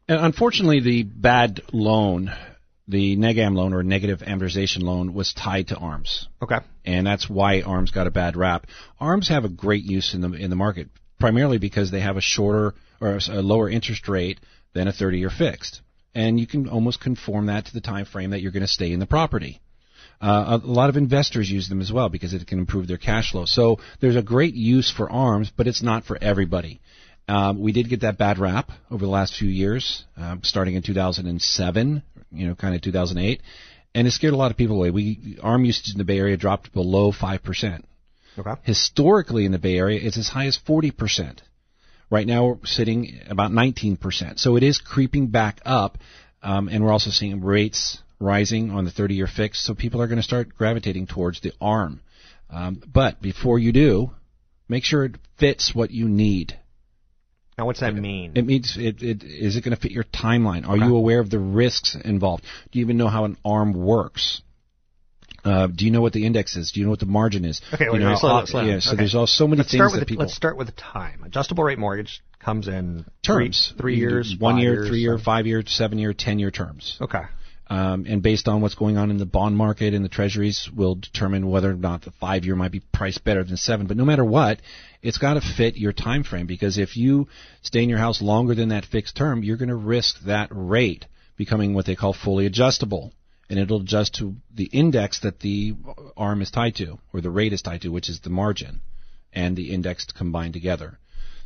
And 0.09 0.21
unfortunately, 0.21 0.81
the 0.81 1.03
bad 1.05 1.61
loan, 1.73 2.33
the 2.93 3.17
NEGAM 3.17 3.55
loan 3.57 3.73
or 3.75 3.83
negative 3.83 4.21
amortization 4.21 4.83
loan, 4.83 5.13
was 5.15 5.33
tied 5.33 5.69
to 5.69 5.77
ARMS, 5.77 6.29
Okay. 6.41 6.59
and 6.85 7.05
that's 7.07 7.29
why 7.29 7.63
ARMS 7.63 7.91
got 7.91 8.07
a 8.07 8.11
bad 8.13 8.37
rap. 8.37 8.67
ARMS 9.01 9.29
have 9.29 9.45
a 9.45 9.49
great 9.49 9.83
use 9.85 10.15
in 10.15 10.21
the 10.21 10.33
in 10.33 10.51
the 10.51 10.57
market, 10.57 10.89
primarily 11.19 11.59
because 11.59 11.91
they 11.91 12.01
have 12.01 12.17
a 12.17 12.21
shorter 12.21 12.75
or 13.01 13.19
a 13.29 13.43
lower 13.43 13.69
interest 13.69 14.07
rate 14.09 14.39
than 14.75 14.87
a 14.87 14.93
30-year 14.93 15.31
fixed, 15.31 15.81
and 16.15 16.39
you 16.39 16.47
can 16.47 16.69
almost 16.69 17.01
conform 17.01 17.47
that 17.47 17.67
to 17.67 17.73
the 17.75 17.81
time 17.81 18.05
frame 18.05 18.31
that 18.31 18.41
you're 18.41 18.53
going 18.53 18.69
to 18.71 18.79
stay 18.79 18.93
in 18.93 19.01
the 19.01 19.07
property. 19.07 19.61
Uh, 20.21 20.61
a 20.63 20.67
a 20.67 20.71
lot 20.81 20.89
of 20.89 20.97
investors 20.97 21.51
use 21.51 21.69
them 21.69 21.81
as 21.81 21.91
well 21.91 22.09
because 22.09 22.33
it 22.33 22.47
can 22.47 22.59
improve 22.61 22.87
their 22.87 22.97
cash 22.99 23.33
flow. 23.33 23.45
So 23.45 23.79
there's 24.01 24.15
a 24.17 24.23
great 24.23 24.55
use 24.55 24.89
for 24.91 25.11
ARMS, 25.11 25.51
but 25.57 25.67
it's 25.67 25.83
not 25.83 26.05
for 26.05 26.17
everybody. 26.23 26.81
Um, 27.29 27.61
we 27.61 27.73
did 27.73 27.89
get 27.89 28.01
that 28.01 28.19
bad 28.19 28.39
rap 28.39 28.71
over 28.91 29.05
the 29.05 29.11
last 29.11 29.35
few 29.37 29.49
years, 29.49 30.05
um, 30.17 30.41
starting 30.43 30.75
in 30.75 30.83
2007, 30.83 32.03
you 32.33 32.47
know, 32.47 32.55
kind 32.55 32.75
of 32.75 32.83
2008, 32.83 33.41
and 33.95 34.07
it 34.07 34.11
scared 34.11 34.35
a 34.35 34.37
lot 34.37 34.51
of 34.51 34.57
people 34.57 34.77
away. 34.77 34.91
We 34.91 35.39
ARM 35.43 35.65
usage 35.65 35.93
in 35.93 35.99
the 35.99 36.05
Bay 36.05 36.19
Area 36.19 36.37
dropped 36.37 36.73
below 36.73 37.13
five 37.13 37.43
percent. 37.43 37.87
Okay. 38.39 38.55
Historically, 38.63 39.45
in 39.45 39.53
the 39.53 39.59
Bay 39.59 39.77
Area, 39.77 40.01
it's 40.03 40.17
as 40.17 40.29
high 40.29 40.47
as 40.47 40.57
40 40.57 40.91
percent. 40.91 41.43
Right 42.11 42.27
now, 42.27 42.47
we're 42.47 42.59
sitting 42.65 43.21
about 43.29 43.53
19 43.53 43.97
percent. 43.97 44.39
So 44.39 44.57
it 44.57 44.63
is 44.63 44.79
creeping 44.79 45.29
back 45.29 45.61
up, 45.65 45.99
um, 46.43 46.69
and 46.69 46.85
we're 46.85 46.93
also 46.93 47.11
seeing 47.11 47.43
rates 47.43 47.99
rising 48.23 48.71
on 48.71 48.85
the 48.85 48.91
30-year 48.91 49.27
fix. 49.27 49.65
So 49.65 49.75
people 49.75 50.01
are 50.01 50.07
going 50.07 50.19
to 50.19 50.23
start 50.23 50.57
gravitating 50.57 51.09
towards 51.09 51.41
the 51.41 51.53
ARM. 51.61 52.01
Um, 52.49 52.83
but 52.87 53.21
before 53.21 53.59
you 53.59 53.73
do, 53.73 54.11
make 54.69 54.85
sure 54.85 55.05
it 55.05 55.17
fits 55.39 55.75
what 55.75 55.91
you 55.91 56.09
need. 56.09 56.59
Now, 57.59 57.67
what's 57.67 57.81
that 57.81 57.95
mean? 57.95 58.33
It 58.35 58.47
means 58.47 58.77
it, 58.79 59.03
it 59.03 59.23
is 59.23 59.57
it 59.57 59.65
going 59.65 59.75
to 59.77 59.81
fit 59.81 59.93
your 59.93 60.05
timeline? 60.05 60.67
Are 60.67 60.77
you 60.77 60.97
aware 60.97 61.21
of 61.21 61.29
the 61.31 61.39
risks 61.39 61.95
involved? 62.03 62.45
Do 62.71 62.79
you 62.79 62.85
even 62.85 62.97
know 62.97 63.09
how 63.09 63.25
an 63.25 63.37
arm 63.45 63.75
works? 63.75 64.41
Uh, 65.45 65.67
do 65.67 65.85
you 65.85 65.91
know 65.91 66.01
what 66.01 66.13
the 66.13 66.25
index 66.25 66.57
is? 66.57 66.71
Do 66.71 66.81
you 66.81 66.87
know 66.87 66.91
what 66.91 67.01
the 67.01 67.07
margin 67.07 67.45
is? 67.45 67.61
Okay, 67.75 67.87
wait, 67.91 68.01
you 68.01 68.05
know 68.09 68.15
slow 68.15 68.39
down, 68.39 68.47
slow 68.47 68.63
yeah, 68.63 68.79
so 68.79 68.91
Okay. 68.93 68.99
there's 68.99 69.15
all 69.17 69.27
so 69.27 69.49
many 69.49 69.59
let's 69.59 69.73
things 69.73 69.79
start 69.81 69.91
with 69.91 70.01
that 70.01 70.07
the, 70.07 70.07
people 70.07 70.23
let's 70.25 70.37
start 70.37 70.57
with 70.57 70.69
the 70.69 70.73
time. 70.75 71.25
Adjustable 71.25 71.65
rate 71.65 71.81
mortgage 71.81 72.23
comes 72.39 72.69
in 72.69 73.05
three- 73.27 73.47
terms 73.47 73.75
three, 73.77 73.97
do 73.97 74.01
years, 74.01 74.37
one 74.39 74.59
year, 74.59 74.75
years, 74.75 74.89
three 74.89 75.01
year, 75.01 75.19
five 75.19 75.47
year, 75.47 75.63
seven 75.67 75.99
year, 75.99 76.13
ten 76.15 76.39
year 76.39 76.53
terms. 76.53 76.97
Okay. 77.01 77.23
Um, 77.73 78.05
and 78.07 78.23
based 78.23 78.49
on 78.49 78.61
what's 78.61 78.75
going 78.75 78.99
on 78.99 79.11
in 79.11 79.17
the 79.17 79.25
bond 79.25 79.57
market 79.57 79.95
and 79.95 80.05
the 80.05 80.11
treasuries 80.11 80.69
will 80.77 80.95
determine 80.95 81.49
whether 81.49 81.71
or 81.71 81.75
not 81.75 82.03
the 82.03 82.11
five 82.11 82.45
year 82.45 82.55
might 82.55 82.71
be 82.71 82.83
priced 82.93 83.25
better 83.25 83.43
than 83.43 83.57
seven. 83.57 83.87
But 83.87 83.97
no 83.97 84.05
matter 84.05 84.27
what, 84.27 84.61
it's 85.01 85.17
got 85.17 85.35
to 85.35 85.41
fit 85.41 85.79
your 85.79 85.95
time 85.95 86.23
frame 86.23 86.47
because 86.47 86.77
if 86.77 86.99
you 86.99 87.29
stay 87.63 87.83
in 87.83 87.89
your 87.89 87.99
house 87.99 88.21
longer 88.21 88.55
than 88.55 88.69
that 88.69 88.85
fixed 88.85 89.17
term, 89.17 89.43
you're 89.43 89.57
going 89.57 89.71
to 89.71 89.75
risk 89.75 90.21
that 90.27 90.51
rate 90.51 91.07
becoming 91.39 91.73
what 91.73 91.87
they 91.87 91.97
call 91.97 92.13
fully 92.13 92.45
adjustable. 92.45 93.15
And 93.49 93.59
it'll 93.59 93.81
adjust 93.81 94.17
to 94.17 94.37
the 94.55 94.67
index 94.67 95.21
that 95.21 95.41
the 95.41 95.75
arm 96.15 96.43
is 96.43 96.51
tied 96.51 96.75
to, 96.75 96.99
or 97.15 97.23
the 97.23 97.31
rate 97.31 97.55
is 97.55 97.63
tied 97.63 97.81
to, 97.83 97.89
which 97.89 98.11
is 98.11 98.21
the 98.21 98.29
margin, 98.29 98.83
and 99.33 99.57
the 99.57 99.73
index 99.73 100.05
combined 100.05 100.53
together. 100.53 100.99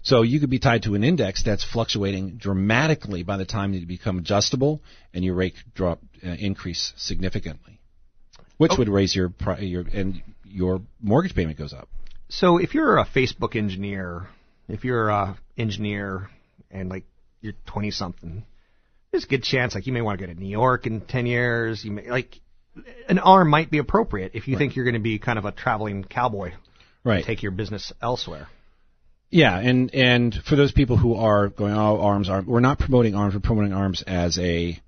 So 0.07 0.23
you 0.23 0.39
could 0.39 0.51
be 0.51 0.61
tied 0.61 0.85
to 0.85 0.95
an 0.95 1.03
index 1.03 1.43
that's 1.43 1.65
fluctuating 1.65 2.37
dramatically 2.37 3.25
by 3.25 3.37
the 3.39 3.45
time 3.45 3.75
you 3.75 3.85
become 3.85 4.19
adjustable 4.19 4.81
and 5.13 5.25
your 5.25 5.35
rate 5.35 5.55
drop 5.75 5.99
uh, 6.25 6.29
increase 6.39 6.93
significantly, 6.97 7.81
which 8.57 8.71
Oh. 8.75 8.77
would 8.79 8.89
raise 8.89 9.17
your 9.17 9.33
your 9.59 9.85
and 9.93 10.23
your 10.45 10.81
mortgage 11.03 11.35
payment 11.35 11.59
goes 11.59 11.73
up. 11.73 11.89
So 12.29 12.59
if 12.59 12.73
you're 12.73 12.99
a 12.99 13.05
Facebook 13.05 13.57
engineer, 13.57 14.29
if 14.69 14.85
you're 14.85 15.09
a 15.09 15.37
engineer 15.59 16.31
and 16.71 16.89
like 16.89 17.03
you're 17.41 17.55
20 17.67 17.91
something, 17.91 18.45
there's 19.11 19.25
a 19.25 19.29
good 19.29 19.43
chance 19.43 19.75
like 19.75 19.89
you 19.89 19.93
may 19.93 20.03
want 20.03 20.21
to 20.21 20.25
go 20.27 20.33
to 20.33 20.39
New 20.39 20.47
York 20.49 20.87
in 20.87 21.01
10 21.01 21.27
years. 21.27 21.85
You 21.85 21.91
may 21.91 22.09
like 22.09 22.39
an 23.09 23.19
arm 23.19 23.51
might 23.51 23.73
be 23.73 23.79
appropriate 23.79 24.33
if 24.37 24.47
you 24.47 24.57
think 24.57 24.77
you're 24.77 24.85
going 24.85 24.95
to 25.03 25.09
be 25.13 25.19
kind 25.19 25.37
of 25.41 25.47
a 25.47 25.51
traveling 25.51 26.05
cowboy, 26.05 26.53
Right. 27.03 27.25
take 27.25 27.43
your 27.43 27.51
business 27.53 27.93
elsewhere. 28.01 28.47
Yeah, 29.31 29.59
and 29.59 29.93
and 29.95 30.35
for 30.49 30.57
those 30.57 30.73
people 30.73 30.97
who 30.97 31.15
are 31.15 31.49
going, 31.49 31.73
oh, 31.73 32.01
arms 32.01 32.29
are 32.29 32.43
we're 32.43 32.61
not 32.61 32.79
promoting 32.79 33.15
arms. 33.15 33.35
We're 33.35 33.41
promoting 33.41 33.73
arms 33.73 34.03
as 34.07 34.39
a 34.39 34.81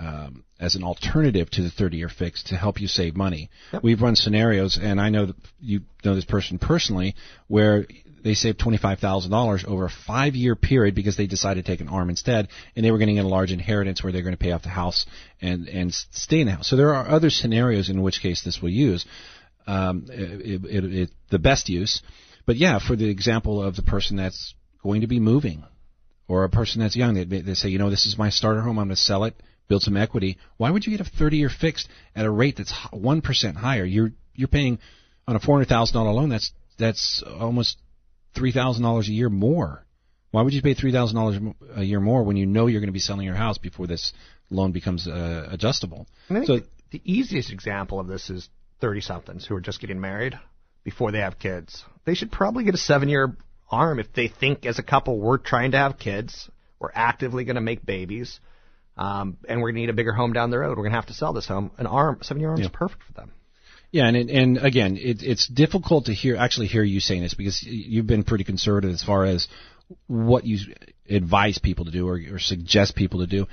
um, 0.00 0.44
as 0.58 0.74
an 0.76 0.82
alternative 0.82 1.50
to 1.50 1.62
the 1.62 1.68
30-year 1.68 2.08
fix 2.08 2.44
to 2.44 2.56
help 2.56 2.80
you 2.80 2.88
save 2.88 3.16
money. 3.16 3.50
We've 3.82 4.00
run 4.00 4.16
scenarios, 4.16 4.78
and 4.80 5.00
I 5.00 5.10
know 5.10 5.26
that 5.26 5.36
you 5.60 5.82
know 6.04 6.14
this 6.14 6.24
person 6.24 6.58
personally, 6.58 7.14
where 7.48 7.86
they 8.24 8.34
saved 8.34 8.60
$25,000 8.60 9.64
over 9.66 9.86
a 9.86 9.90
five-year 9.90 10.54
period 10.54 10.94
because 10.94 11.16
they 11.16 11.26
decided 11.26 11.64
to 11.64 11.70
take 11.70 11.80
an 11.80 11.88
arm 11.88 12.08
instead, 12.08 12.48
and 12.76 12.84
they 12.84 12.90
were 12.90 12.98
getting 12.98 13.18
a 13.18 13.26
large 13.26 13.50
inheritance 13.50 14.02
where 14.02 14.12
they're 14.12 14.22
going 14.22 14.36
to 14.36 14.38
pay 14.38 14.52
off 14.52 14.62
the 14.62 14.68
house 14.68 15.06
and 15.40 15.68
and 15.68 15.92
stay 15.92 16.40
in 16.40 16.46
the 16.46 16.54
house. 16.54 16.68
So 16.68 16.76
there 16.76 16.94
are 16.94 17.08
other 17.08 17.30
scenarios 17.30 17.90
in 17.90 18.00
which 18.00 18.20
case 18.20 18.42
this 18.42 18.62
will 18.62 18.70
use 18.70 19.04
um, 19.66 20.06
it, 20.08 20.64
it, 20.64 20.84
it, 20.84 21.10
the 21.30 21.38
best 21.38 21.68
use. 21.68 22.02
But 22.46 22.56
yeah, 22.56 22.78
for 22.78 22.96
the 22.96 23.08
example 23.08 23.62
of 23.62 23.76
the 23.76 23.82
person 23.82 24.16
that's 24.16 24.54
going 24.82 25.02
to 25.02 25.06
be 25.06 25.20
moving, 25.20 25.64
or 26.28 26.44
a 26.44 26.48
person 26.48 26.80
that's 26.80 26.96
young, 26.96 27.14
they, 27.14 27.24
they 27.24 27.54
say, 27.54 27.68
you 27.68 27.78
know, 27.78 27.90
this 27.90 28.06
is 28.06 28.18
my 28.18 28.30
starter 28.30 28.60
home. 28.60 28.78
I'm 28.78 28.86
going 28.86 28.96
to 28.96 28.96
sell 28.96 29.24
it, 29.24 29.34
build 29.68 29.82
some 29.82 29.96
equity. 29.96 30.38
Why 30.56 30.70
would 30.70 30.86
you 30.86 30.96
get 30.96 31.06
a 31.06 31.10
30-year 31.10 31.48
fixed 31.48 31.88
at 32.16 32.24
a 32.24 32.30
rate 32.30 32.56
that's 32.56 32.72
one 32.90 33.20
percent 33.20 33.56
higher? 33.56 33.84
You're 33.84 34.12
you're 34.34 34.48
paying 34.48 34.78
on 35.26 35.36
a 35.36 35.40
four 35.40 35.56
hundred 35.56 35.68
thousand 35.68 35.94
dollar 35.94 36.12
loan. 36.12 36.30
That's 36.30 36.52
that's 36.78 37.22
almost 37.26 37.78
three 38.34 38.52
thousand 38.52 38.82
dollars 38.82 39.08
a 39.08 39.12
year 39.12 39.28
more. 39.28 39.84
Why 40.30 40.42
would 40.42 40.54
you 40.54 40.62
pay 40.62 40.74
three 40.74 40.92
thousand 40.92 41.16
dollars 41.16 41.38
a 41.74 41.82
year 41.82 42.00
more 42.00 42.22
when 42.22 42.36
you 42.36 42.46
know 42.46 42.66
you're 42.66 42.80
going 42.80 42.88
to 42.88 42.92
be 42.92 42.98
selling 42.98 43.26
your 43.26 43.36
house 43.36 43.58
before 43.58 43.86
this 43.86 44.12
loan 44.50 44.72
becomes 44.72 45.06
uh, 45.06 45.48
adjustable? 45.50 46.06
So 46.46 46.56
the, 46.56 46.66
the 46.90 47.02
easiest 47.04 47.52
example 47.52 48.00
of 48.00 48.06
this 48.06 48.30
is 48.30 48.48
30 48.80 49.00
somethings 49.02 49.46
who 49.46 49.54
are 49.54 49.60
just 49.60 49.80
getting 49.80 50.00
married 50.00 50.38
before 50.84 51.12
they 51.12 51.18
have 51.18 51.38
kids. 51.38 51.84
They 52.04 52.14
should 52.14 52.32
probably 52.32 52.64
get 52.64 52.74
a 52.74 52.78
seven 52.78 53.08
year 53.08 53.36
arm 53.70 53.98
if 53.98 54.12
they 54.12 54.28
think 54.28 54.66
as 54.66 54.78
a 54.78 54.82
couple 54.82 55.18
we're 55.18 55.38
trying 55.38 55.72
to 55.72 55.78
have 55.78 55.98
kids, 55.98 56.50
we're 56.78 56.90
actively 56.94 57.44
going 57.44 57.56
to 57.56 57.62
make 57.62 57.84
babies, 57.84 58.40
um, 58.96 59.38
and 59.48 59.60
we're 59.60 59.68
going 59.68 59.76
to 59.76 59.80
need 59.82 59.90
a 59.90 59.94
bigger 59.94 60.12
home 60.12 60.32
down 60.32 60.50
the 60.50 60.58
road. 60.58 60.70
We're 60.70 60.84
going 60.84 60.92
to 60.92 60.96
have 60.96 61.06
to 61.06 61.14
sell 61.14 61.32
this 61.32 61.46
home. 61.46 61.70
An 61.78 61.86
arm, 61.86 62.18
seven 62.22 62.40
year 62.40 62.50
arm 62.50 62.60
is 62.60 62.68
perfect 62.68 63.02
for 63.04 63.12
them. 63.12 63.32
Yeah, 63.92 64.08
and 64.08 64.30
and 64.30 64.58
again, 64.58 64.96
it, 64.96 65.22
it's 65.22 65.46
difficult 65.46 66.06
to 66.06 66.14
hear 66.14 66.36
actually 66.36 66.66
hear 66.66 66.82
you 66.82 66.98
saying 66.98 67.22
this 67.22 67.34
because 67.34 67.62
you've 67.62 68.06
been 68.06 68.24
pretty 68.24 68.44
conservative 68.44 68.90
as 68.90 69.02
far 69.02 69.24
as 69.24 69.48
what 70.06 70.46
you 70.46 70.74
advise 71.08 71.58
people 71.58 71.84
to 71.84 71.90
do 71.90 72.08
or, 72.08 72.18
or 72.32 72.38
suggest 72.38 72.96
people 72.96 73.20
to 73.20 73.26
do. 73.26 73.46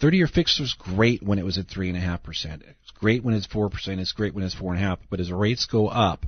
Thirty-year 0.00 0.28
fixed 0.28 0.58
was 0.60 0.72
great 0.72 1.22
when 1.22 1.38
it 1.38 1.44
was 1.44 1.58
at 1.58 1.68
three 1.68 1.88
and 1.88 1.96
a 1.96 2.00
half 2.00 2.22
percent. 2.22 2.62
It's 2.66 2.90
great 2.92 3.22
when 3.22 3.34
it's 3.34 3.46
four 3.46 3.68
percent. 3.68 4.00
It's 4.00 4.12
great 4.12 4.34
when 4.34 4.44
it's 4.44 4.54
four 4.54 4.72
and 4.72 4.82
a 4.82 4.86
half. 4.86 4.98
But 5.10 5.20
as 5.20 5.30
rates 5.30 5.66
go 5.66 5.88
up, 5.88 6.24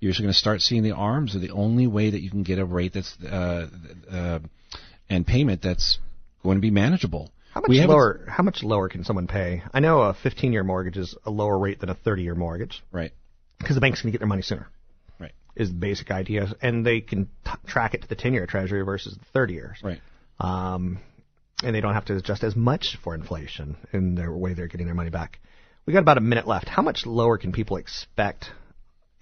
you're 0.00 0.10
just 0.12 0.20
going 0.20 0.32
to 0.32 0.38
start 0.38 0.60
seeing 0.60 0.82
the 0.82 0.92
arms 0.92 1.34
are 1.34 1.38
the 1.38 1.50
only 1.50 1.86
way 1.86 2.10
that 2.10 2.20
you 2.20 2.30
can 2.30 2.42
get 2.42 2.58
a 2.58 2.64
rate 2.64 2.92
that's 2.94 3.16
uh, 3.22 3.68
uh, 4.10 4.38
and 5.08 5.26
payment 5.26 5.62
that's 5.62 5.98
going 6.42 6.56
to 6.58 6.60
be 6.60 6.70
manageable. 6.70 7.30
How 7.52 7.60
much 7.62 7.68
We 7.70 7.80
lower? 7.84 8.20
How 8.28 8.42
much 8.42 8.62
lower 8.62 8.88
can 8.88 9.04
someone 9.04 9.26
pay? 9.26 9.62
I 9.72 9.80
know 9.80 10.02
a 10.02 10.14
15 10.14 10.52
year 10.52 10.62
mortgage 10.64 10.98
is 10.98 11.16
a 11.24 11.30
lower 11.30 11.58
rate 11.58 11.80
than 11.80 11.88
a 11.88 11.94
30 11.94 12.22
year 12.22 12.34
mortgage 12.34 12.82
Right. 12.92 13.12
because 13.58 13.74
the 13.76 13.80
bank's 13.80 14.02
going 14.02 14.10
to 14.10 14.12
get 14.12 14.20
their 14.20 14.28
money 14.28 14.42
sooner. 14.42 14.68
Right. 15.18 15.32
Is 15.54 15.70
the 15.70 15.74
basic 15.74 16.10
idea, 16.10 16.48
and 16.60 16.84
they 16.84 17.00
can 17.00 17.26
t- 17.44 17.52
track 17.66 17.94
it 17.94 18.02
to 18.02 18.08
the 18.08 18.14
10 18.16 18.34
year 18.34 18.46
Treasury 18.46 18.82
versus 18.84 19.14
the 19.16 19.24
30 19.32 19.54
years. 19.54 19.78
Right. 19.82 20.00
um, 20.40 20.98
and 21.62 21.74
they 21.74 21.80
don't 21.80 21.94
have 21.94 22.04
to 22.04 22.16
adjust 22.16 22.44
as 22.44 22.54
much 22.54 22.98
for 23.02 23.14
inflation 23.14 23.76
in 23.94 24.14
their 24.14 24.30
way 24.30 24.52
they're 24.52 24.66
getting 24.66 24.84
their 24.84 24.94
money 24.94 25.08
back. 25.08 25.38
We 25.86 25.94
got 25.94 26.00
about 26.00 26.18
a 26.18 26.20
minute 26.20 26.46
left. 26.46 26.68
How 26.68 26.82
much 26.82 27.06
lower 27.06 27.38
can 27.38 27.52
people 27.52 27.78
expect 27.78 28.50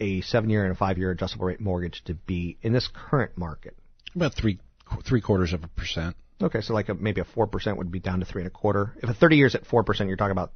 a 0.00 0.20
seven-year 0.22 0.64
and 0.64 0.72
a 0.72 0.76
five-year 0.76 1.11
adjustable 1.11 1.46
rate 1.46 1.61
mortgage 1.61 2.02
to 2.04 2.14
be 2.14 2.57
in 2.62 2.72
this 2.72 2.88
current 2.92 3.37
market? 3.37 3.76
About 4.14 4.35
three 4.35 4.59
three 5.04 5.20
quarters 5.20 5.52
of 5.52 5.64
a 5.64 5.68
percent. 5.68 6.16
Okay, 6.42 6.61
so 6.61 6.74
like 6.74 6.88
a, 6.88 6.94
maybe 6.94 7.20
a 7.20 7.24
four 7.24 7.46
percent 7.46 7.78
would 7.78 7.90
be 7.90 8.00
down 8.00 8.20
to 8.20 8.26
three 8.26 8.42
and 8.42 8.46
a 8.46 8.50
quarter. 8.50 8.92
If 9.02 9.09
a 9.09 9.14
thirty 9.14 9.37
years 9.37 9.54
at 9.54 9.66
four 9.66 9.85
percent, 9.85 10.09
you're 10.09 10.16
talking 10.16 10.33
about 10.33 10.52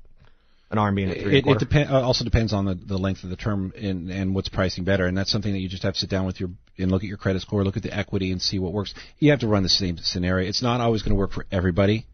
an 0.71 0.79
arm 0.79 0.95
being 0.95 1.09
at 1.11 1.15
three 1.23 1.39
and 1.39 1.47
a 1.47 1.51
It, 1.51 1.57
it 1.57 1.59
depend, 1.59 1.91
uh, 1.91 2.03
also 2.03 2.25
depends 2.25 2.53
on 2.53 2.67
the, 2.67 2.75
the 2.75 2.99
length 2.99 3.25
of 3.25 3.31
the 3.31 3.37
term 3.37 3.73
and, 3.77 4.11
and 4.11 4.35
what's 4.35 4.49
pricing 4.49 4.85
better, 4.85 5.07
and 5.07 5.17
that's 5.17 5.31
something 5.31 5.53
that 5.53 5.61
you 5.61 5.69
just 5.69 5.83
have 5.83 5.95
to 5.95 6.01
sit 6.01 6.11
down 6.11 6.27
with 6.27 6.41
your 6.41 6.51
and 6.77 6.91
look 6.91 7.03
at 7.03 7.09
your 7.09 7.17
credit 7.17 7.43
score, 7.43 7.65
look 7.65 7.77
at 7.77 7.83
the 7.83 7.97
equity, 7.97 8.33
and 8.33 8.43
see 8.43 8.59
what 8.59 8.73
works. 8.73 8.95
You 9.19 9.31
have 9.31 9.41
to 9.41 9.49
run 9.49 9.63
the 9.63 9.69
same 9.69 9.97
scenario. 9.99 10.49
It's 10.49 10.63
not 10.63 10.81
always 10.81 11.03
going 11.03 11.13
to 11.13 11.19
work 11.19 11.33
for 11.33 11.47
everybody, 11.51 12.07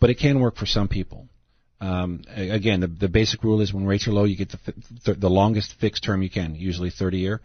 but 0.00 0.10
it 0.10 0.18
can 0.18 0.40
work 0.40 0.56
for 0.56 0.66
some 0.66 0.88
people. 0.88 1.28
Um, 1.80 2.22
again, 2.34 2.80
the, 2.80 2.86
the 2.86 3.08
basic 3.08 3.44
rule 3.44 3.60
is 3.60 3.72
when 3.72 3.86
rates 3.86 4.08
are 4.08 4.12
low, 4.12 4.24
you 4.24 4.36
get 4.36 4.50
the 4.50 4.72
th- 5.04 5.18
the 5.18 5.28
longest 5.28 5.74
fixed 5.78 6.04
term 6.04 6.22
you 6.22 6.30
can, 6.30 6.54
usually 6.54 6.90
30 6.90 7.18
year, 7.18 7.40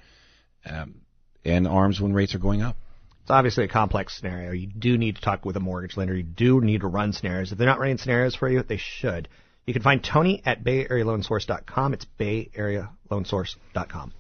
um, 0.65 1.01
and 1.43 1.67
arms 1.67 1.99
when 1.99 2.13
rates 2.13 2.33
are 2.33 2.39
going 2.39 2.61
up. 2.61 2.77
It's 3.23 3.31
obviously 3.31 3.65
a 3.65 3.67
complex 3.67 4.17
scenario. 4.17 4.51
You 4.51 4.67
do 4.67 4.97
need 4.97 5.17
to 5.17 5.21
talk 5.21 5.45
with 5.45 5.57
a 5.57 5.59
mortgage 5.59 5.97
lender. 5.97 6.15
You 6.15 6.23
do 6.23 6.61
need 6.61 6.81
to 6.81 6.87
run 6.87 7.13
scenarios. 7.13 7.51
If 7.51 7.57
they're 7.57 7.67
not 7.67 7.79
running 7.79 7.97
scenarios 7.97 8.35
for 8.35 8.49
you, 8.49 8.63
they 8.63 8.77
should. 8.77 9.27
You 9.65 9.73
can 9.73 9.83
find 9.83 10.03
Tony 10.03 10.41
at 10.45 10.63
BayAreaLoanSource.com. 10.63 11.93
It's 11.93 12.05
BayAreaLoanSource.com. 12.19 14.13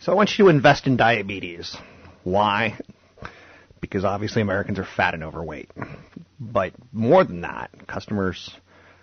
So 0.00 0.12
I 0.12 0.14
want 0.14 0.38
you 0.38 0.44
to 0.46 0.50
invest 0.50 0.86
in 0.86 0.96
diabetes. 0.96 1.76
Why? 2.24 2.78
Because 3.80 4.04
obviously 4.04 4.42
Americans 4.42 4.78
are 4.78 4.84
fat 4.96 5.14
and 5.14 5.24
overweight. 5.24 5.70
But 6.38 6.72
more 6.92 7.24
than 7.24 7.42
that, 7.42 7.70
customers 7.86 8.50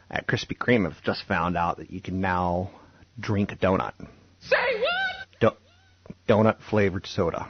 at 0.10 0.28
Krispy 0.28 0.58
Kreme 0.58 0.84
have 0.84 1.02
just 1.04 1.24
found 1.28 1.58
out 1.58 1.78
that 1.78 1.92
you 1.92 2.02
can 2.02 2.22
now 2.22 2.72
drink 3.20 3.52
a 3.52 3.56
donut. 3.56 3.94
Say 4.40 4.56
what? 4.80 5.40
Do- 6.28 6.34
donut 6.34 6.62
flavored 6.70 7.08
soda. 7.08 7.48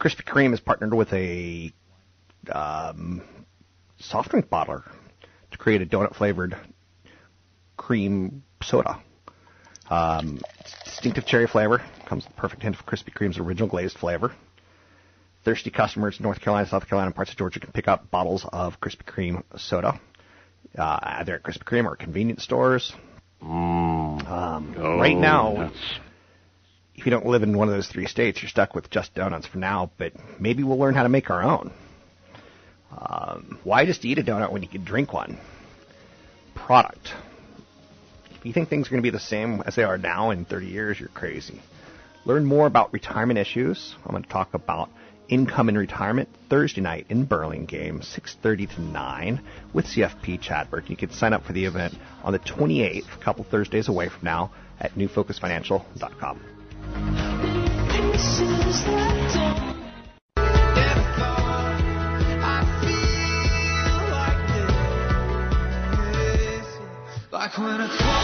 Krispy 0.00 0.24
Kreme 0.24 0.50
has 0.50 0.60
partnered 0.60 0.94
with 0.94 1.12
a 1.12 1.72
um, 2.52 3.22
soft 3.98 4.30
drink 4.30 4.48
bottler 4.48 4.84
to 5.50 5.58
create 5.58 5.82
a 5.82 5.86
donut 5.86 6.14
flavored 6.14 6.56
cream 7.76 8.42
soda. 8.62 9.02
Um, 9.90 10.40
distinctive 10.84 11.24
cherry 11.24 11.46
flavor 11.46 11.82
comes 12.06 12.24
with 12.24 12.32
a 12.36 12.40
perfect 12.40 12.62
hint 12.62 12.76
of 12.78 12.86
Krispy 12.86 13.12
Kreme's 13.12 13.38
original 13.38 13.68
glazed 13.68 13.96
flavor. 13.96 14.32
Thirsty 15.48 15.70
customers 15.70 16.18
in 16.18 16.24
North 16.24 16.42
Carolina, 16.42 16.68
South 16.68 16.86
Carolina, 16.86 17.06
and 17.06 17.14
parts 17.16 17.30
of 17.30 17.38
Georgia 17.38 17.58
can 17.58 17.72
pick 17.72 17.88
up 17.88 18.10
bottles 18.10 18.44
of 18.52 18.78
Krispy 18.82 19.04
Kreme 19.06 19.42
soda, 19.56 19.98
uh, 20.76 20.98
either 21.02 21.36
at 21.36 21.42
Krispy 21.42 21.62
Kreme 21.62 21.86
or 21.86 21.96
convenience 21.96 22.42
stores. 22.42 22.92
Um, 23.40 24.74
right 24.76 25.16
now, 25.16 25.72
if 26.94 27.06
you 27.06 27.10
don't 27.10 27.24
live 27.24 27.42
in 27.42 27.56
one 27.56 27.66
of 27.66 27.72
those 27.72 27.88
three 27.88 28.04
states, 28.04 28.42
you're 28.42 28.50
stuck 28.50 28.74
with 28.74 28.90
just 28.90 29.14
donuts 29.14 29.46
for 29.46 29.56
now, 29.56 29.90
but 29.96 30.12
maybe 30.38 30.64
we'll 30.64 30.76
learn 30.78 30.94
how 30.94 31.04
to 31.04 31.08
make 31.08 31.30
our 31.30 31.42
own. 31.42 31.72
Um, 32.90 33.58
why 33.64 33.86
just 33.86 34.04
eat 34.04 34.18
a 34.18 34.22
donut 34.22 34.52
when 34.52 34.62
you 34.62 34.68
can 34.68 34.84
drink 34.84 35.14
one? 35.14 35.38
Product. 36.54 37.08
If 38.32 38.44
you 38.44 38.52
think 38.52 38.68
things 38.68 38.88
are 38.88 38.90
going 38.90 39.02
to 39.02 39.06
be 39.06 39.16
the 39.16 39.18
same 39.18 39.62
as 39.64 39.76
they 39.76 39.84
are 39.84 39.96
now 39.96 40.30
in 40.30 40.44
30 40.44 40.66
years, 40.66 41.00
you're 41.00 41.08
crazy. 41.08 41.62
Learn 42.26 42.44
more 42.44 42.66
about 42.66 42.92
retirement 42.92 43.38
issues. 43.38 43.94
I'm 44.04 44.10
going 44.10 44.24
to 44.24 44.28
talk 44.28 44.52
about 44.52 44.90
income 45.28 45.68
and 45.68 45.78
retirement 45.78 46.28
Thursday 46.48 46.80
night 46.80 47.06
in 47.08 47.24
Burlingame, 47.24 48.00
6:30 48.00 48.74
to 48.74 48.80
9, 48.80 49.40
with 49.72 49.86
CFP 49.86 50.40
Chadwick. 50.40 50.90
You 50.90 50.96
can 50.96 51.10
sign 51.10 51.32
up 51.32 51.44
for 51.44 51.52
the 51.52 51.64
event 51.64 51.94
on 52.24 52.32
the 52.32 52.38
28th, 52.38 53.14
a 53.14 53.18
couple 53.18 53.44
Thursdays 53.44 53.88
away 53.88 54.08
from 54.08 54.24
now, 54.24 54.50
at 54.80 54.94
newfocusfinancial.com. 54.94 56.40
Like 67.30 67.56
when 67.58 67.80
I 67.80 68.17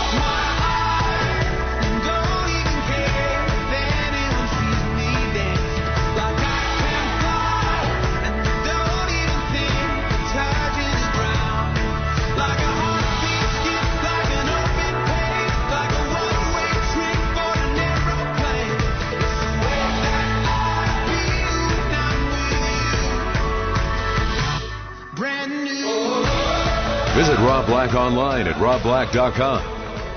Visit 27.14 27.38
Rob 27.38 27.66
Black 27.66 27.94
online 27.94 28.48
at 28.48 28.56
robblack.com. 28.56 29.62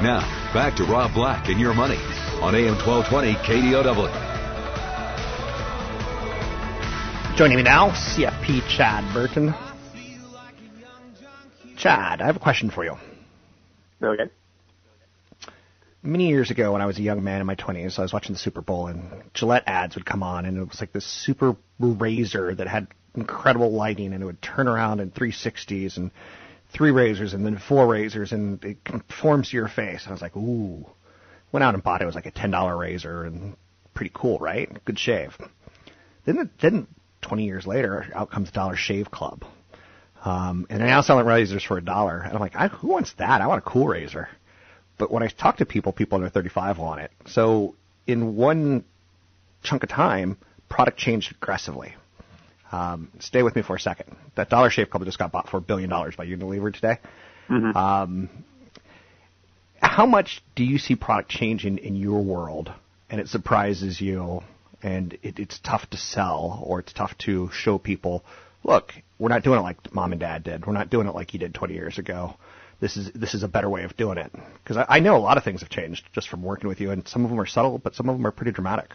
Now, 0.03 0.21
back 0.51 0.75
to 0.77 0.83
Rob 0.83 1.13
Black 1.13 1.47
and 1.47 1.60
your 1.60 1.75
money 1.75 1.97
on 2.41 2.55
AM 2.55 2.73
1220 2.73 3.33
KDOW. 3.36 4.07
Joining 7.38 7.57
me 7.57 7.62
now, 7.62 7.91
CFP 7.91 8.67
Chad 8.67 9.13
Burton. 9.13 9.53
Chad, 11.77 12.19
I 12.19 12.25
have 12.25 12.36
a 12.36 12.39
question 12.39 12.71
for 12.71 12.83
you. 12.83 12.95
Okay. 14.01 14.31
Many 16.01 16.29
years 16.29 16.49
ago, 16.49 16.73
when 16.73 16.81
I 16.81 16.88
was 16.88 16.97
a 16.97 17.03
young 17.03 17.23
man 17.23 17.41
in 17.41 17.45
my 17.45 17.53
20s, 17.53 17.99
I 17.99 18.01
was 18.01 18.12
watching 18.12 18.33
the 18.33 18.39
Super 18.39 18.62
Bowl, 18.62 18.88
and 18.88 19.21
Gillette 19.36 19.65
ads 19.67 19.93
would 19.93 20.05
come 20.07 20.23
on, 20.23 20.45
and 20.45 20.57
it 20.57 20.67
was 20.67 20.79
like 20.79 20.93
this 20.93 21.05
super 21.05 21.55
razor 21.79 22.55
that 22.55 22.67
had 22.67 22.88
incredible 23.13 23.71
lighting, 23.71 24.13
and 24.13 24.23
it 24.23 24.25
would 24.25 24.41
turn 24.41 24.67
around 24.67 24.99
in 24.99 25.12
360s, 25.12 25.97
and 25.97 26.10
three 26.71 26.91
razors, 26.91 27.34
and 27.34 27.45
then 27.45 27.58
four 27.58 27.88
razors, 27.88 28.32
and 28.32 28.63
it 28.63 28.84
conforms 28.84 29.49
to 29.49 29.58
your 29.58 29.67
face. 29.67 30.03
And 30.03 30.10
I 30.10 30.12
was 30.12 30.21
like, 30.21 30.36
ooh. 30.36 30.86
Went 31.51 31.63
out 31.63 31.75
and 31.75 31.84
bought 31.84 32.01
it. 32.01 32.03
It 32.03 32.08
was 32.08 32.15
like 32.15 32.25
a 32.25 32.32
$10 32.32 32.77
razor, 32.77 33.23
and 33.23 33.56
pretty 33.93 34.12
cool, 34.13 34.38
right? 34.38 34.69
Good 34.84 34.99
shave. 34.99 35.38
Then, 36.25 36.49
then 36.62 36.88
20 37.21 37.45
years 37.45 37.65
later, 37.65 38.06
out 38.13 38.30
comes 38.30 38.51
Dollar 38.51 38.75
Shave 38.75 39.10
Club. 39.10 39.45
Um, 40.23 40.67
and 40.69 40.80
they're 40.80 40.88
now 40.88 41.01
selling 41.01 41.25
razors 41.25 41.63
for 41.63 41.77
a 41.77 41.82
dollar. 41.84 42.19
And 42.19 42.34
I'm 42.34 42.39
like, 42.39 42.56
I, 42.56 42.67
who 42.67 42.89
wants 42.89 43.13
that? 43.13 43.41
I 43.41 43.47
want 43.47 43.60
a 43.65 43.69
cool 43.69 43.88
razor. 43.88 44.27
But 44.97 45.12
when 45.12 45.23
I 45.23 45.27
talk 45.27 45.58
to 45.58 45.65
people, 45.65 45.93
people 45.93 46.17
under 46.17 46.30
35 46.30 46.80
want 46.80 47.01
it. 47.01 47.12
So 47.27 47.75
in 48.08 48.36
one 48.36 48.84
chunk 49.63 49.84
of 49.84 49.89
time, 49.89 50.38
product 50.69 50.97
changed 50.97 51.32
aggressively. 51.32 51.95
Um, 52.71 53.12
stay 53.19 53.43
with 53.43 53.56
me 53.56 53.62
for 53.62 53.75
a 53.75 53.80
second. 53.80 54.15
That 54.36 54.49
Dollar 54.49 54.69
Shave 54.69 54.89
Club 54.89 55.06
just 55.06 55.19
got 55.19 55.32
bought 55.32 55.49
for 55.49 55.58
a 55.58 55.62
billion 55.62 55.89
dollars 55.89 56.15
by 56.15 56.25
Unilever 56.25 56.73
today. 56.73 56.97
Um, 57.75 58.30
how 59.82 60.06
much 60.06 60.41
do 60.56 60.63
you 60.63 60.77
see 60.77 60.95
product 60.95 61.30
changing 61.30 61.77
in 61.77 61.95
your 61.95 62.23
world, 62.23 62.71
and 63.10 63.21
it 63.21 63.27
surprises 63.27 64.01
you, 64.01 64.41
and 64.82 65.17
it, 65.23 65.39
it's 65.39 65.60
tough 65.60 65.89
to 65.91 65.97
sell, 65.97 66.62
or 66.63 66.80
it's 66.80 66.93
tough 66.93 67.17
to 67.19 67.49
show 67.53 67.77
people, 67.77 68.23
look, 68.63 68.93
we're 69.19 69.30
not 69.30 69.43
doing 69.43 69.60
it 69.60 69.63
like 69.63 69.93
mom 69.93 70.12
and 70.12 70.19
dad 70.19 70.43
did. 70.43 70.65
We're 70.65 70.73
not 70.73 70.89
doing 70.89 71.08
it 71.08 71.15
like 71.15 71.34
you 71.34 71.39
did 71.39 71.53
20 71.53 71.73
years 71.73 71.97
ago. 71.97 72.36
This 72.80 72.95
is 72.95 73.12
this 73.13 73.34
is 73.34 73.41
a 73.41 73.47
better 73.47 73.69
way 73.69 73.84
of 73.84 73.97
doing 73.97 74.19
it. 74.19 74.32
Because 74.63 74.77
I, 74.77 74.86
I 74.88 74.99
know 74.99 75.15
a 75.15 75.19
lot 75.19 75.38
of 75.38 75.43
things 75.43 75.62
have 75.62 75.69
changed 75.69 76.06
just 76.13 76.30
from 76.30 76.43
working 76.43 76.67
with 76.67 76.80
you, 76.80 76.91
and 76.91 77.08
some 77.08 77.23
of 77.23 77.32
them 77.32 77.39
are 77.39 77.47
subtle, 77.47 77.80
but 77.80 77.95
some 77.95 78.10
of 78.10 78.17
them 78.17 78.27
are 78.27 78.32
pretty 78.32 78.51
dramatic. 78.51 78.91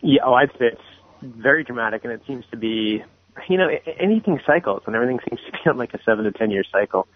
Yeah, 0.00 0.22
oh, 0.24 0.34
I'd 0.34 0.50
say 0.52 0.66
it's 0.72 0.80
very 1.22 1.64
dramatic, 1.64 2.04
and 2.04 2.12
it 2.12 2.22
seems 2.26 2.44
to 2.50 2.56
be, 2.56 3.02
you 3.48 3.58
know, 3.58 3.68
anything 3.98 4.40
cycles, 4.46 4.82
and 4.86 4.94
everything 4.94 5.18
seems 5.28 5.40
to 5.46 5.52
be 5.52 5.70
on 5.70 5.76
like 5.76 5.94
a 5.94 6.02
seven 6.02 6.24
to 6.24 6.32
ten 6.32 6.50
year 6.50 6.64
cycle. 6.70 7.06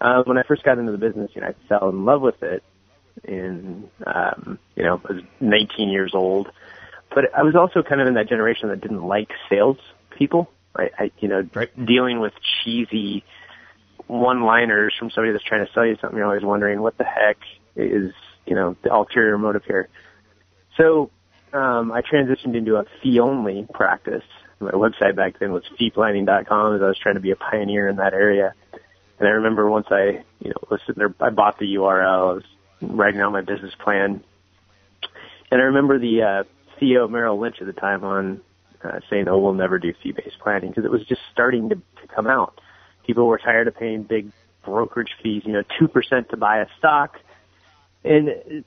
Uh, 0.00 0.22
when 0.24 0.38
I 0.38 0.42
first 0.44 0.62
got 0.62 0.78
into 0.78 0.92
the 0.92 0.98
business, 0.98 1.30
you 1.34 1.40
know, 1.40 1.48
I 1.48 1.54
fell 1.68 1.88
in 1.88 2.04
love 2.04 2.20
with 2.22 2.42
it. 2.42 2.62
In 3.24 3.90
um, 4.06 4.58
you 4.76 4.84
know, 4.84 5.00
I 5.04 5.12
was 5.12 5.22
19 5.40 5.88
years 5.88 6.12
old, 6.14 6.48
but 7.12 7.24
I 7.36 7.42
was 7.42 7.56
also 7.56 7.82
kind 7.82 8.00
of 8.00 8.06
in 8.06 8.14
that 8.14 8.28
generation 8.28 8.68
that 8.68 8.80
didn't 8.80 9.02
like 9.02 9.30
sales 9.50 9.78
people. 10.16 10.48
I, 10.76 10.90
I 10.96 11.10
you 11.18 11.26
know, 11.26 11.42
dealing 11.42 12.20
with 12.20 12.32
cheesy 12.62 13.24
one-liners 14.06 14.94
from 14.98 15.10
somebody 15.10 15.32
that's 15.32 15.44
trying 15.44 15.66
to 15.66 15.72
sell 15.72 15.84
you 15.84 15.96
something. 16.00 16.16
You're 16.16 16.26
always 16.26 16.44
wondering 16.44 16.80
what 16.80 16.96
the 16.96 17.04
heck 17.04 17.38
is, 17.76 18.12
you 18.46 18.54
know, 18.54 18.76
the 18.82 18.94
ulterior 18.94 19.36
motive 19.36 19.64
here. 19.64 19.88
So 20.76 21.10
um, 21.52 21.92
I 21.92 22.02
transitioned 22.02 22.56
into 22.56 22.76
a 22.76 22.84
fee-only 23.02 23.66
practice. 23.72 24.24
My 24.60 24.72
website 24.72 25.16
back 25.16 25.38
then 25.38 25.52
was 25.52 25.62
feeplanning.com 25.80 26.76
as 26.76 26.82
I 26.82 26.86
was 26.86 26.98
trying 27.00 27.14
to 27.14 27.20
be 27.20 27.30
a 27.30 27.36
pioneer 27.36 27.88
in 27.88 27.96
that 27.96 28.12
area. 28.12 28.54
And 29.18 29.28
I 29.28 29.32
remember 29.32 29.68
once 29.68 29.86
I, 29.90 30.24
you 30.40 30.50
know, 30.50 30.56
was 30.70 30.80
sitting 30.86 30.98
there, 30.98 31.14
I 31.20 31.30
bought 31.30 31.58
the 31.58 31.66
URL, 31.74 32.30
I 32.30 32.34
was 32.34 32.44
writing 32.80 33.20
out 33.20 33.32
my 33.32 33.40
business 33.40 33.72
plan. 33.82 34.22
And 35.50 35.60
I 35.60 35.64
remember 35.64 35.98
the 35.98 36.22
uh, 36.22 36.44
CEO 36.80 37.10
Merrill 37.10 37.38
Lynch 37.40 37.56
at 37.60 37.66
the 37.66 37.72
time 37.72 38.04
on 38.04 38.40
uh, 38.84 39.00
saying, 39.10 39.28
oh, 39.28 39.38
we'll 39.38 39.54
never 39.54 39.78
do 39.78 39.92
fee-based 40.02 40.38
planning 40.40 40.70
because 40.70 40.84
it 40.84 40.90
was 40.90 41.04
just 41.06 41.20
starting 41.32 41.70
to, 41.70 41.74
to 41.76 42.14
come 42.14 42.26
out. 42.26 42.60
People 43.06 43.26
were 43.26 43.38
tired 43.38 43.66
of 43.68 43.76
paying 43.76 44.02
big 44.02 44.30
brokerage 44.64 45.10
fees, 45.22 45.42
you 45.44 45.52
know, 45.52 45.62
2% 45.80 46.28
to 46.28 46.36
buy 46.36 46.58
a 46.58 46.66
stock. 46.78 47.18
And, 48.04 48.64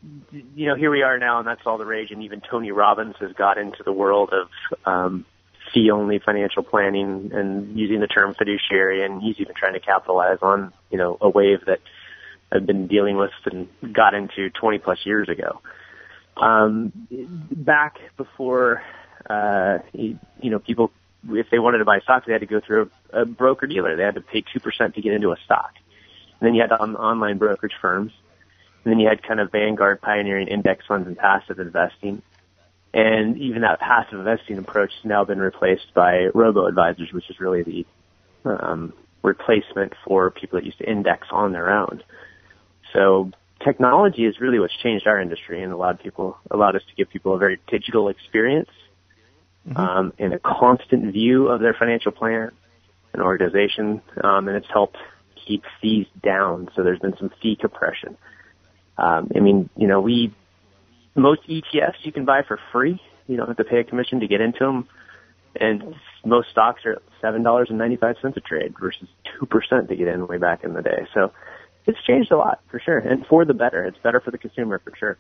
you 0.56 0.68
know, 0.68 0.76
here 0.76 0.92
we 0.92 1.04
are 1.04 1.18
now 1.18 1.40
and 1.40 1.48
that's 1.48 1.62
all 1.66 1.78
the 1.78 1.86
rage. 1.86 2.12
And 2.12 2.24
even 2.24 2.42
Tony 2.42 2.72
Robbins 2.72 3.16
has 3.20 3.32
got 3.34 3.58
into 3.58 3.84
the 3.84 3.94
world 3.94 4.32
of, 4.34 4.50
um, 4.86 5.26
fee 5.74 5.90
only 5.92 6.20
financial 6.20 6.64
planning 6.64 7.32
and 7.34 7.78
using 7.78 8.02
the 8.02 8.08
term 8.08 8.34
fiduciary. 8.34 9.06
And 9.06 9.22
he's 9.22 9.40
even 9.40 9.56
trying 9.56 9.74
to 9.74 9.80
capitalize 9.80 10.40
on, 10.42 10.74
you 10.90 10.98
know, 10.98 11.18
a 11.22 11.30
wave 11.30 11.66
that 11.66 11.80
I've 12.52 12.66
been 12.66 12.88
dealing 12.88 13.18
with 13.18 13.32
and 13.46 13.68
got 13.94 14.14
into 14.14 14.50
20 14.50 14.80
plus 14.80 15.00
years 15.06 15.30
ago. 15.30 15.62
Um, 16.38 16.92
back 17.52 18.00
before, 18.18 18.84
uh, 19.30 19.80
you, 19.94 20.18
know, 20.42 20.60
people, 20.60 20.92
if 21.30 21.50
they 21.50 21.60
wanted 21.60 21.80
to 21.80 21.86
buy 21.86 22.00
stocks, 22.00 22.26
they 22.26 22.34
had 22.34 22.42
to 22.42 22.48
go 22.48 22.60
through 22.60 22.90
a, 23.14 23.22
a 23.22 23.26
broker 23.26 23.68
dealer. 23.68 23.96
They 23.96 24.04
had 24.04 24.16
to 24.16 24.22
pay 24.22 24.42
2% 24.42 24.96
to 24.96 25.02
get 25.02 25.14
into 25.14 25.32
a 25.32 25.38
stock. 25.46 25.74
And 26.40 26.48
then 26.48 26.56
you 26.56 26.62
had 26.62 26.72
on, 26.72 26.96
online 26.96 27.38
brokerage 27.38 27.76
firms. 27.80 28.12
And 28.84 28.92
then 28.92 29.00
you 29.00 29.08
had 29.08 29.22
kind 29.24 29.40
of 29.40 29.52
Vanguard 29.52 30.02
pioneering 30.02 30.48
index 30.48 30.86
funds 30.88 31.08
and 31.08 31.18
passive 31.18 31.60
investing. 31.60 32.22
And 32.94 33.38
even 33.38 33.62
that 33.62 33.80
passive 33.80 34.20
investing 34.20 34.58
approach 34.58 34.92
has 34.96 35.06
now 35.06 35.24
been 35.24 35.40
replaced 35.40 35.94
by 35.94 36.28
robo 36.34 36.66
advisors, 36.66 37.12
which 37.14 37.30
is 37.30 37.40
really 37.40 37.64
the 37.64 37.86
um, 38.50 38.94
replacement 39.24 39.94
for 40.06 40.32
people 40.32 40.60
that 40.60 40.66
used 40.66 40.80
to 40.80 40.90
index 40.90 41.28
on 41.32 41.52
their 41.52 41.70
own. 41.70 42.04
So 42.94 43.32
technology 43.64 44.26
is 44.26 44.40
really 44.40 44.60
what's 44.60 44.76
changed 44.84 45.08
our 45.08 45.20
industry 45.20 45.64
and 45.64 45.72
allowed 45.72 46.00
people 46.00 46.38
allowed 46.50 46.76
us 46.76 46.82
to 46.90 46.96
give 46.96 47.10
people 47.10 47.36
a 47.36 47.38
very 47.38 47.60
digital 47.68 48.10
experience 48.10 48.70
um, 49.76 50.14
and 50.18 50.34
a 50.34 50.40
constant 50.40 51.14
view 51.14 51.48
of 51.48 51.62
their 51.62 51.74
financial 51.74 52.12
plan 52.12 52.52
and 53.14 53.22
organization, 53.22 54.02
um, 54.24 54.48
and 54.48 54.58
it's 54.58 54.68
helped 54.72 54.98
keep 55.46 55.64
fees 55.82 56.08
down. 56.24 56.70
So 56.76 56.84
there's 56.84 57.00
been 57.00 57.16
some 57.18 57.32
fee 57.42 57.56
compression. 57.56 58.18
Um, 58.98 59.32
I 59.36 59.40
mean, 59.40 59.70
you 59.76 59.88
know, 59.88 60.02
we 60.02 60.34
most 61.16 61.42
ETFs 61.48 62.04
you 62.04 62.12
can 62.12 62.26
buy 62.26 62.42
for 62.48 62.60
free. 62.72 63.02
You 63.28 63.38
don't 63.38 63.48
have 63.48 63.58
to 63.58 63.64
pay 63.64 63.80
a 63.80 63.84
commission 63.84 64.20
to 64.22 64.28
get 64.28 64.42
into 64.42 64.60
them, 64.60 64.88
and 65.56 65.96
most 66.26 66.50
stocks 66.50 66.86
are 66.86 67.02
seven 67.22 67.44
dollars 67.44 67.68
and 67.70 67.78
ninety 67.78 67.96
five 67.96 68.16
cents 68.22 68.38
a 68.38 68.42
trade 68.42 68.74
versus 68.80 69.08
two 69.24 69.46
percent 69.46 69.90
to 69.90 69.96
get 69.96 70.08
in 70.08 70.28
way 70.28 70.38
back 70.38 70.64
in 70.64 70.74
the 70.74 70.82
day. 70.82 71.08
So 71.14 71.32
it's 71.86 72.02
changed 72.06 72.32
a 72.32 72.38
lot 72.38 72.62
for 72.70 72.80
sure, 72.80 72.98
and 72.98 73.26
for 73.26 73.46
the 73.46 73.54
better. 73.54 73.84
It's 73.86 73.98
better 74.00 74.20
for 74.20 74.32
the 74.32 74.38
consumer 74.38 74.80
for 74.80 74.94
sure. 74.98 75.18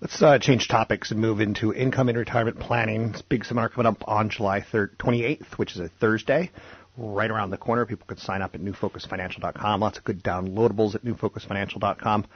Let's 0.00 0.20
uh, 0.20 0.38
change 0.38 0.68
topics 0.68 1.10
and 1.10 1.20
move 1.20 1.40
into 1.40 1.72
income 1.72 2.10
and 2.10 2.18
retirement 2.18 2.60
planning. 2.60 3.14
Big 3.30 3.46
seminar 3.46 3.70
coming 3.70 3.86
up 3.86 4.06
on 4.06 4.28
July 4.28 4.60
3rd, 4.60 4.96
28th, 4.98 5.54
which 5.54 5.72
is 5.72 5.80
a 5.80 5.88
Thursday, 5.88 6.50
right 6.96 7.30
around 7.30 7.50
the 7.50 7.56
corner. 7.56 7.86
People 7.86 8.06
can 8.06 8.18
sign 8.18 8.42
up 8.42 8.54
at 8.54 8.60
newfocusfinancial.com. 8.60 9.80
Lots 9.80 9.98
of 9.98 10.04
good 10.04 10.22
downloadables 10.22 10.94
at 10.94 11.04
newfocusfinancial.com. 11.04 12.26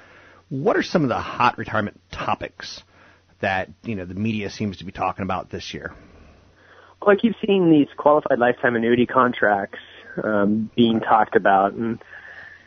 What 0.49 0.77
are 0.77 0.83
some 0.83 1.03
of 1.03 1.09
the 1.09 1.19
hot 1.19 1.59
retirement 1.59 2.01
topics 2.11 2.83
that 3.41 3.71
you 3.85 3.95
know 3.95 4.05
the 4.05 4.15
media 4.15 4.51
seems 4.51 4.79
to 4.79 4.85
be 4.85 4.93
talking 4.93 5.23
about 5.23 5.51
this 5.51 5.73
year? 5.73 5.95
Well, 7.01 7.17
I 7.17 7.21
keep 7.21 7.35
seeing 7.45 7.71
these 7.71 7.89
qualified 7.97 8.39
lifetime 8.39 8.77
annuity 8.77 9.07
contracts 9.07 9.79
um, 10.23 10.71
being 10.77 11.01
talked 11.01 11.37
about, 11.37 11.73
and 11.73 12.03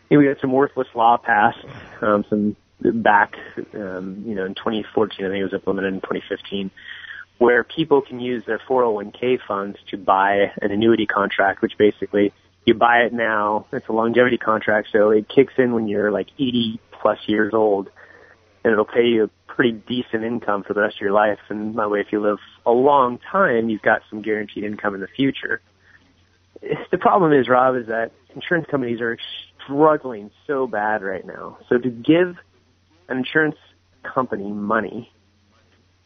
you 0.10 0.17
know, 0.17 0.19
we 0.19 0.34
got 0.34 0.41
some 0.41 0.51
worthless 0.51 0.88
law 0.95 1.17
passed, 1.17 1.65
um, 2.01 2.25
some 2.29 2.56
back, 2.79 3.34
um, 3.75 4.23
you 4.25 4.36
know, 4.36 4.45
in 4.45 4.56
2014. 4.56 5.25
I 5.25 5.29
think 5.29 5.39
it 5.39 5.43
was 5.43 5.53
implemented 5.53 5.93
in 5.93 6.01
2015, 6.01 6.71
where 7.38 7.63
people 7.63 8.02
can 8.02 8.19
use 8.19 8.43
their 8.46 8.60
401k 8.60 9.39
funds 9.48 9.78
to 9.91 9.98
buy 9.98 10.52
an 10.62 10.72
annuity 10.72 11.06
contract, 11.06 11.62
which 11.62 11.74
basically 11.78 12.32
you 12.65 12.74
buy 12.74 13.00
it 13.00 13.13
now. 13.13 13.65
It's 13.72 13.88
a 13.89 13.93
longevity 13.93 14.38
contract, 14.38 14.89
so 14.91 15.10
it 15.10 15.28
kicks 15.28 15.54
in 15.58 15.74
when 15.74 15.88
you're 15.88 16.12
like 16.12 16.28
80 16.39 16.80
plus 16.91 17.19
years 17.28 17.54
old, 17.54 17.89
and 18.63 18.72
it'll 18.72 18.86
pay 18.86 19.06
you 19.06 19.26
a 19.26 19.30
pretty 19.54 19.74
decent 19.74 20.24
income 20.24 20.63
for 20.63 20.74
the 20.74 20.82
rest 20.82 20.96
of 20.96 21.02
your 21.02 21.12
life. 21.12 21.39
And 21.50 21.76
by 21.76 21.84
the 21.84 21.89
way, 21.89 22.00
if 22.00 22.08
you 22.12 22.22
live 22.22 22.39
a 22.65 22.72
long 22.72 23.19
time, 23.32 23.69
you've 23.69 23.82
got 23.82 24.02
some 24.10 24.22
guaranteed 24.22 24.63
income 24.63 24.96
in 24.96 25.02
the 25.02 25.08
future. 25.08 25.62
The 26.91 26.98
problem 26.98 27.34
is, 27.34 27.50
Rob, 27.50 27.76
is 27.76 27.88
that 27.88 28.12
insurance 28.34 28.67
companies 28.72 29.02
are 29.02 29.17
struggling 29.63 30.32
so 30.48 30.65
bad 30.65 31.04
right 31.04 31.26
now. 31.26 31.58
So 31.67 31.78
to 31.78 31.89
give 31.89 32.38
an 33.10 33.17
insurance 33.17 33.58
company 34.02 34.52
money 34.52 35.12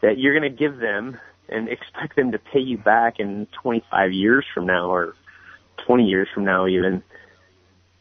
that 0.01 0.17
you're 0.17 0.37
going 0.37 0.49
to 0.51 0.57
give 0.57 0.77
them 0.77 1.19
and 1.49 1.69
expect 1.69 2.15
them 2.15 2.31
to 2.31 2.39
pay 2.39 2.59
you 2.59 2.77
back 2.77 3.19
in 3.19 3.47
25 3.63 4.11
years 4.11 4.45
from 4.53 4.65
now 4.65 4.89
or 4.91 5.15
20 5.85 6.05
years 6.05 6.27
from 6.33 6.43
now 6.45 6.67
even, 6.67 7.03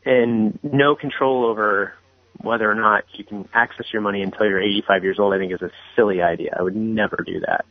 and 0.05 0.59
no 0.63 0.97
control 0.97 1.45
over 1.45 1.95
whether 2.41 2.71
or 2.71 2.75
not 2.75 3.05
you 3.15 3.25
can 3.25 3.49
access 3.55 3.87
your 3.93 4.03
money 4.03 4.23
until 4.23 4.47
you're 4.47 4.61
85 4.61 5.05
years 5.05 5.19
old, 5.19 5.33
I 5.35 5.39
think 5.39 5.53
is 5.53 5.63
a 5.63 5.71
silly 5.95 6.21
idea. 6.23 6.55
I 6.59 6.63
would 6.63 6.77
never 6.77 7.23
do 7.25 7.41
that. 7.41 7.65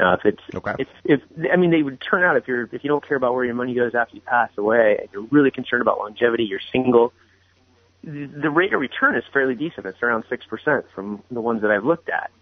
Uh, 0.00 0.14
if 0.14 0.24
it's, 0.24 0.42
Okay. 0.54 0.74
it's, 0.78 0.90
if 1.04 1.20
I 1.52 1.56
mean, 1.56 1.70
they 1.70 1.82
would 1.82 2.00
turn 2.00 2.24
out 2.24 2.36
if 2.36 2.48
you're 2.48 2.64
if 2.72 2.82
you 2.82 2.88
don't 2.88 3.06
care 3.06 3.16
about 3.16 3.34
where 3.34 3.44
your 3.44 3.54
money 3.54 3.74
goes 3.74 3.94
after 3.94 4.16
you 4.16 4.22
pass 4.22 4.50
away, 4.58 4.98
and 5.00 5.08
you're 5.12 5.26
really 5.30 5.52
concerned 5.52 5.82
about 5.82 5.98
longevity, 5.98 6.44
you're 6.44 6.60
single. 6.72 7.12
The, 8.02 8.26
the 8.26 8.50
rate 8.50 8.72
of 8.72 8.80
return 8.80 9.14
is 9.14 9.22
fairly 9.32 9.54
decent. 9.54 9.86
It's 9.86 10.02
around 10.02 10.24
six 10.28 10.44
percent 10.46 10.86
from 10.96 11.22
the 11.30 11.40
ones 11.40 11.62
that 11.62 11.70
I've 11.70 11.84
looked 11.84 12.08
at. 12.08 12.32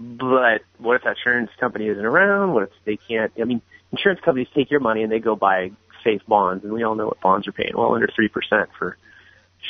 But 0.00 0.62
what 0.78 0.96
if 0.96 1.02
that 1.02 1.16
insurance 1.16 1.50
company 1.58 1.88
isn't 1.88 2.04
around? 2.04 2.52
What 2.52 2.64
if 2.64 2.70
they 2.84 2.96
can't? 2.96 3.32
I 3.40 3.44
mean, 3.44 3.62
insurance 3.90 4.20
companies 4.24 4.48
take 4.54 4.70
your 4.70 4.80
money 4.80 5.02
and 5.02 5.10
they 5.10 5.18
go 5.18 5.34
buy 5.34 5.72
safe 6.04 6.22
bonds, 6.26 6.64
and 6.64 6.72
we 6.72 6.84
all 6.84 6.94
know 6.94 7.06
what 7.06 7.20
bonds 7.20 7.48
are 7.48 7.52
paying. 7.52 7.72
Well, 7.74 7.94
under 7.94 8.08
three 8.14 8.28
percent 8.28 8.70
for 8.78 8.96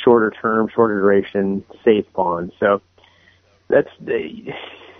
shorter 0.03 0.31
term, 0.41 0.69
shorter 0.73 0.99
duration, 0.99 1.63
safe 1.83 2.05
bonds. 2.13 2.53
So 2.59 2.81
that's 3.69 3.89
the, 3.99 4.53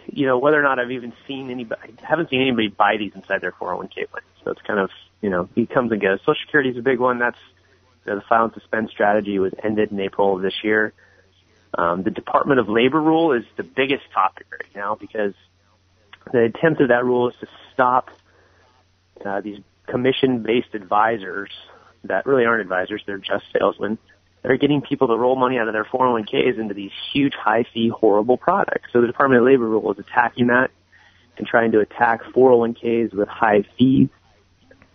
you 0.08 0.26
know, 0.26 0.38
whether 0.38 0.60
or 0.60 0.64
not 0.64 0.80
I've 0.80 0.92
even 0.92 1.14
seen 1.28 1.52
anybody, 1.52 1.94
I 2.04 2.06
haven't 2.08 2.30
seen 2.30 2.42
anybody 2.42 2.70
buy 2.70 2.98
these 2.98 3.12
inside 3.16 3.42
their 3.42 3.52
401k 3.52 4.10
plan. 4.10 4.24
So 4.44 4.52
it's 4.52 4.62
kind 4.62 4.80
of, 4.80 4.90
you 5.22 5.30
know, 5.30 5.50
he 5.56 5.66
comes 5.66 5.92
and 5.92 6.02
goes. 6.02 6.20
Social 6.22 6.36
Security 6.46 6.70
is 6.70 6.78
a 6.78 6.82
big 6.82 7.00
one. 7.00 7.20
That's 7.20 7.38
you 8.06 8.14
know, 8.14 8.20
the 8.20 8.26
file 8.28 8.46
and 8.46 8.54
suspend 8.54 8.90
strategy 8.90 9.40
was 9.40 9.54
ended 9.64 9.92
in 9.92 10.00
April 10.00 10.36
of 10.36 10.42
this 10.42 10.56
year. 10.64 10.94
Um, 11.78 12.04
the 12.04 12.12
Department 12.12 12.60
of 12.60 12.68
Labor 12.68 13.00
rule 13.00 13.34
is 13.34 13.44
the 13.58 13.64
biggest 13.64 14.04
topic 14.14 14.48
right 14.52 14.76
now 14.76 14.96
because 14.96 15.34
the 16.32 16.44
intent 16.44 16.82
of 16.82 16.90
that 16.90 17.06
rule 17.06 17.30
is 17.30 17.36
to 17.42 17.48
stop 17.74 18.10
uh, 19.24 19.42
these 19.42 19.60
commission-based 19.88 20.74
advisors 20.74 21.52
that 22.04 22.26
really 22.26 22.46
aren't 22.46 22.62
advisors; 22.62 23.04
they're 23.06 23.18
just 23.18 23.46
salesmen 23.54 23.98
that 24.42 24.52
are 24.52 24.58
getting 24.58 24.82
people 24.82 25.08
to 25.08 25.18
roll 25.18 25.36
money 25.36 25.58
out 25.58 25.68
of 25.68 25.74
their 25.74 25.84
401ks 25.84 26.58
into 26.58 26.74
these 26.74 26.92
huge, 27.12 27.34
high-fee, 27.34 27.90
horrible 27.90 28.38
products. 28.38 28.90
So 28.94 29.02
the 29.02 29.08
Department 29.08 29.42
of 29.42 29.46
Labor 29.46 29.68
rule 29.68 29.92
is 29.92 30.00
attacking 30.00 30.48
that 30.48 30.72
and 31.38 31.46
trying 31.46 31.72
to 31.74 31.80
attack 31.80 32.24
401ks 32.24 33.14
with 33.14 33.28
high 33.28 33.64
fees. 33.78 34.10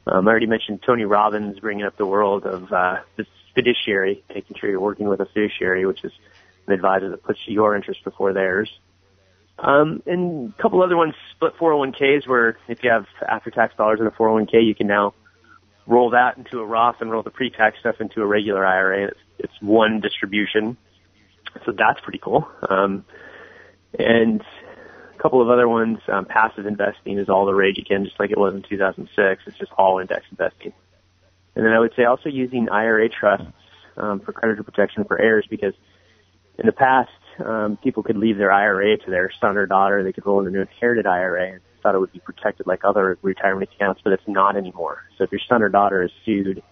Um, 0.07 0.27
I 0.27 0.31
already 0.31 0.47
mentioned 0.47 0.83
Tony 0.85 1.05
Robbins 1.05 1.59
bringing 1.61 1.85
up 1.85 1.97
the 1.97 2.07
world 2.07 2.45
of 2.45 2.73
uh, 2.73 2.97
the 3.17 3.27
fiduciary, 3.55 4.23
making 4.29 4.57
sure 4.59 4.71
you're 4.71 4.81
working 4.81 5.09
with 5.09 5.21
a 5.21 5.27
fiduciary, 5.27 5.87
which 5.87 6.05
is 6.05 6.13
an 6.67 6.73
advisor 6.73 7.11
that 7.11 7.23
puts 7.23 7.41
your 7.47 7.75
interest 7.77 8.05
before 8.05 8.33
theirs. 8.33 8.71
Um, 9.59 10.03
and 10.07 10.53
a 10.59 10.63
couple 10.63 10.83
other 10.83 10.97
ones, 10.97 11.15
split 11.35 11.57
401ks, 11.57 12.27
where 12.27 12.59
if 12.69 12.83
you 12.83 12.91
have 12.91 13.07
after-tax 13.27 13.77
dollars 13.77 14.01
in 14.01 14.07
a 14.07 14.11
401k, 14.11 14.67
you 14.67 14.75
can 14.75 14.87
now 14.87 15.15
roll 15.87 16.11
that 16.11 16.37
into 16.39 16.61
a 16.61 16.65
Roth 16.65 16.97
and 17.01 17.11
roll 17.11 17.23
the 17.23 17.31
pre-tax 17.31 17.79
stuff 17.81 17.97
into 18.01 18.21
a 18.23 18.27
regular 18.27 18.67
IRA. 18.67 19.09
It's, 19.09 19.21
it's 19.39 19.53
one 19.61 20.01
distribution, 20.01 20.77
so 21.65 21.73
that's 21.73 22.01
pretty 22.01 22.19
cool. 22.19 22.49
Um, 22.69 23.05
and 23.97 24.41
a 25.15 25.23
couple 25.23 25.41
of 25.41 25.51
other 25.51 25.69
ones, 25.69 25.99
um, 26.09 26.25
passive 26.25 26.67
investing 26.67 27.19
is 27.19 27.29
all 27.29 27.47
the 27.47 27.55
rage 27.55 27.79
again, 27.79 28.05
just 28.05 28.19
like 28.19 28.31
it 28.31 28.39
was 28.39 28.55
in 28.55 28.63
2006. 28.63 29.43
It's 29.47 29.59
just 29.59 29.73
all 29.79 30.01
index 30.01 30.25
investing. 30.31 30.73
And 31.55 31.65
then 31.65 31.73
I 31.73 31.79
would 31.79 31.93
say 31.97 32.05
also 32.05 32.29
using 32.29 32.69
IRA 32.69 33.09
trusts 33.09 33.47
um, 33.97 34.21
for 34.21 34.33
creditor 34.33 34.65
protection 34.65 35.05
for 35.05 35.21
heirs 35.21 35.47
because 35.49 35.75
in 36.59 36.67
the 36.67 36.73
past, 36.73 37.11
um, 37.45 37.77
people 37.83 38.03
could 38.03 38.17
leave 38.17 38.39
their 38.39 38.53
IRA 38.53 38.97
to 38.97 39.11
their 39.11 39.31
son 39.41 39.57
or 39.57 39.67
daughter. 39.67 40.05
They 40.05 40.13
could 40.13 40.25
roll 40.25 40.41
in 40.41 40.47
a 40.47 40.51
new 40.51 40.61
inherited 40.61 41.07
IRA 41.07 41.53
and 41.53 41.61
thought 41.83 41.95
it 41.95 41.99
would 41.99 42.13
be 42.13 42.21
protected 42.21 42.67
like 42.67 42.85
other 42.85 43.19
retirement 43.23 43.71
accounts, 43.75 44.01
but 44.05 44.13
it's 44.13 44.23
not 44.27 44.57
anymore. 44.57 45.03
So 45.19 45.25
if 45.25 45.33
your 45.33 45.41
son 45.49 45.63
or 45.63 45.69
daughter 45.69 46.03
is 46.03 46.11
sued, 46.25 46.63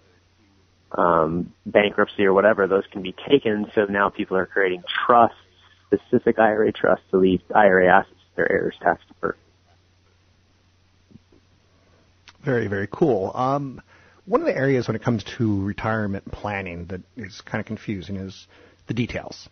um, 0.91 1.53
bankruptcy 1.65 2.25
or 2.25 2.33
whatever, 2.33 2.67
those 2.67 2.83
can 2.91 3.01
be 3.01 3.15
taken. 3.29 3.69
So 3.75 3.85
now 3.85 4.09
people 4.09 4.37
are 4.37 4.45
creating 4.45 4.83
trusts, 5.05 5.37
specific 5.87 6.39
IRA 6.39 6.71
trusts 6.71 7.05
to 7.11 7.17
leave 7.17 7.41
IRA 7.53 7.87
assets 7.87 8.15
to 8.15 8.35
their 8.37 8.51
heirs 8.51 8.75
tax 8.81 9.01
deferred. 9.07 9.37
Very, 12.43 12.67
very 12.67 12.87
cool. 12.91 13.31
Um, 13.33 13.81
one 14.25 14.41
of 14.41 14.47
the 14.47 14.55
areas 14.55 14.87
when 14.87 14.95
it 14.95 15.01
comes 15.01 15.23
to 15.37 15.63
retirement 15.63 16.29
planning 16.31 16.85
that 16.87 17.01
is 17.17 17.41
kind 17.41 17.59
of 17.59 17.65
confusing 17.65 18.17
is 18.17 18.47
the 18.87 18.93
details. 18.93 19.49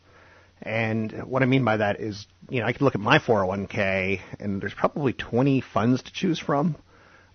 And 0.62 1.24
what 1.24 1.42
I 1.42 1.46
mean 1.46 1.64
by 1.64 1.78
that 1.78 2.00
is, 2.00 2.28
you 2.50 2.60
know, 2.60 2.68
I 2.68 2.74
can 2.74 2.86
look 2.86 2.96
at 2.96 3.02
my 3.02 3.20
401k 3.20 4.20
and 4.40 4.62
there's 4.62 4.74
probably 4.74 5.14
20 5.14 5.62
funds 5.62 6.04
to 6.04 6.14
choose 6.14 6.40
from, 6.40 6.76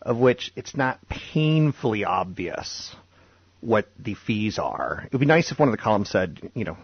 of 0.00 0.18
which 0.18 0.52
it's 0.54 0.76
not 0.76 1.00
painfully 1.08 2.04
obvious 2.04 2.94
what 3.60 3.88
the 3.98 4.14
fees 4.14 4.58
are. 4.58 5.02
It 5.06 5.12
would 5.12 5.20
be 5.20 5.26
nice 5.26 5.50
if 5.50 5.58
one 5.58 5.68
of 5.68 5.72
the 5.72 5.82
columns 5.82 6.10
said, 6.10 6.50
you 6.54 6.64
know, 6.64 6.76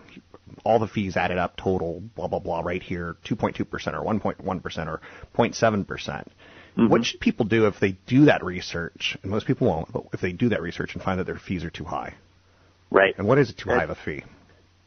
all 0.64 0.80
the 0.80 0.88
fees 0.88 1.16
added 1.16 1.38
up 1.38 1.56
total, 1.56 2.02
blah, 2.16 2.26
blah, 2.26 2.40
blah, 2.40 2.60
right 2.60 2.82
here, 2.82 3.16
2.2% 3.24 3.60
or 3.94 4.04
1.1% 4.04 4.86
or 4.86 5.00
0.7%. 5.36 5.86
percent 5.86 6.32
mm-hmm. 6.76 6.88
What 6.88 7.04
should 7.04 7.20
people 7.20 7.46
do 7.46 7.66
if 7.66 7.78
they 7.78 7.92
do 8.06 8.24
that 8.24 8.44
research? 8.44 9.16
And 9.22 9.30
most 9.30 9.46
people 9.46 9.68
won't, 9.68 9.92
but 9.92 10.06
if 10.12 10.20
they 10.20 10.32
do 10.32 10.48
that 10.48 10.60
research 10.60 10.94
and 10.94 11.02
find 11.02 11.20
that 11.20 11.26
their 11.26 11.38
fees 11.38 11.62
are 11.62 11.70
too 11.70 11.84
high. 11.84 12.14
Right. 12.90 13.14
And 13.16 13.28
what 13.28 13.38
is 13.38 13.54
too 13.54 13.70
high 13.70 13.84
of 13.84 13.90
a 13.90 13.94
fee? 13.94 14.24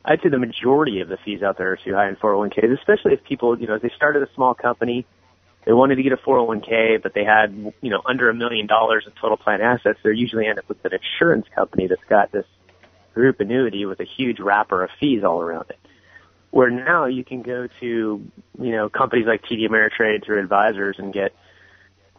I'd 0.08 0.22
say 0.22 0.30
the 0.30 0.38
majority 0.38 1.02
of 1.02 1.08
the 1.08 1.18
fees 1.18 1.42
out 1.42 1.58
there 1.58 1.72
are 1.72 1.78
too 1.78 1.94
high 1.94 2.08
in 2.08 2.16
401ks, 2.16 2.80
especially 2.80 3.14
if 3.14 3.24
people, 3.24 3.60
you 3.60 3.68
know, 3.68 3.80
they 3.80 3.92
started 3.96 4.22
a 4.22 4.34
small 4.36 4.54
company, 4.54 5.06
they 5.66 5.74
wanted 5.74 5.96
to 5.96 6.04
get 6.04 6.14
a 6.14 6.18
401k, 6.18 7.02
but 7.02 7.14
they 7.16 7.24
had, 7.24 7.74
you 7.82 7.90
know, 7.90 8.02
under 8.06 8.30
a 8.30 8.34
million 8.36 8.68
dollars 8.68 9.06
in 9.08 9.14
total 9.20 9.36
plan 9.36 9.62
assets. 9.62 10.00
They 10.04 10.12
usually 10.12 10.46
end 10.46 10.60
up 10.60 10.70
with 10.70 10.84
an 10.86 10.92
insurance 10.94 11.48
company 11.56 11.88
that's 11.88 12.04
got 12.08 12.32
this 12.32 12.46
group 13.16 13.40
annuity 13.40 13.86
with 13.86 14.00
a 14.00 14.06
huge 14.06 14.40
wrapper 14.40 14.84
of 14.84 14.92
fees 15.00 15.24
all 15.24 15.42
around 15.42 15.66
it. 15.72 15.80
Where 16.52 16.70
now 16.70 17.06
you 17.06 17.24
can 17.24 17.42
go 17.42 17.68
to, 17.80 18.32
you 18.60 18.72
know, 18.72 18.90
companies 18.90 19.26
like 19.26 19.42
TD 19.44 19.68
Ameritrade 19.68 20.24
through 20.24 20.40
advisors 20.40 20.98
and 21.00 21.12
get 21.12 21.34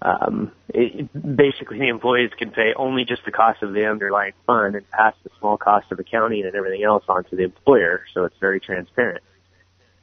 um, 0.03 0.53
it, 0.69 1.37
basically 1.37 1.79
the 1.79 1.89
employees 1.89 2.31
can 2.39 2.51
pay 2.51 2.75
only 2.75 3.05
just 3.05 3.25
the 3.25 3.33
cost 3.33 3.63
of 3.63 3.73
the 3.73 3.87
underlying 3.87 4.33
fund 4.47 4.75
and 4.75 4.89
pass 4.91 5.15
the 5.25 5.31
small 5.39 5.57
cost 5.57 5.91
of 5.91 5.99
accounting 5.99 6.45
and 6.45 6.55
everything 6.55 6.83
else 6.83 7.05
on 7.09 7.25
to 7.25 7.37
the 7.37 7.45
employer, 7.45 8.05
so 8.13 8.25
it's 8.25 8.37
very 8.39 8.61
transparent. 8.61 9.23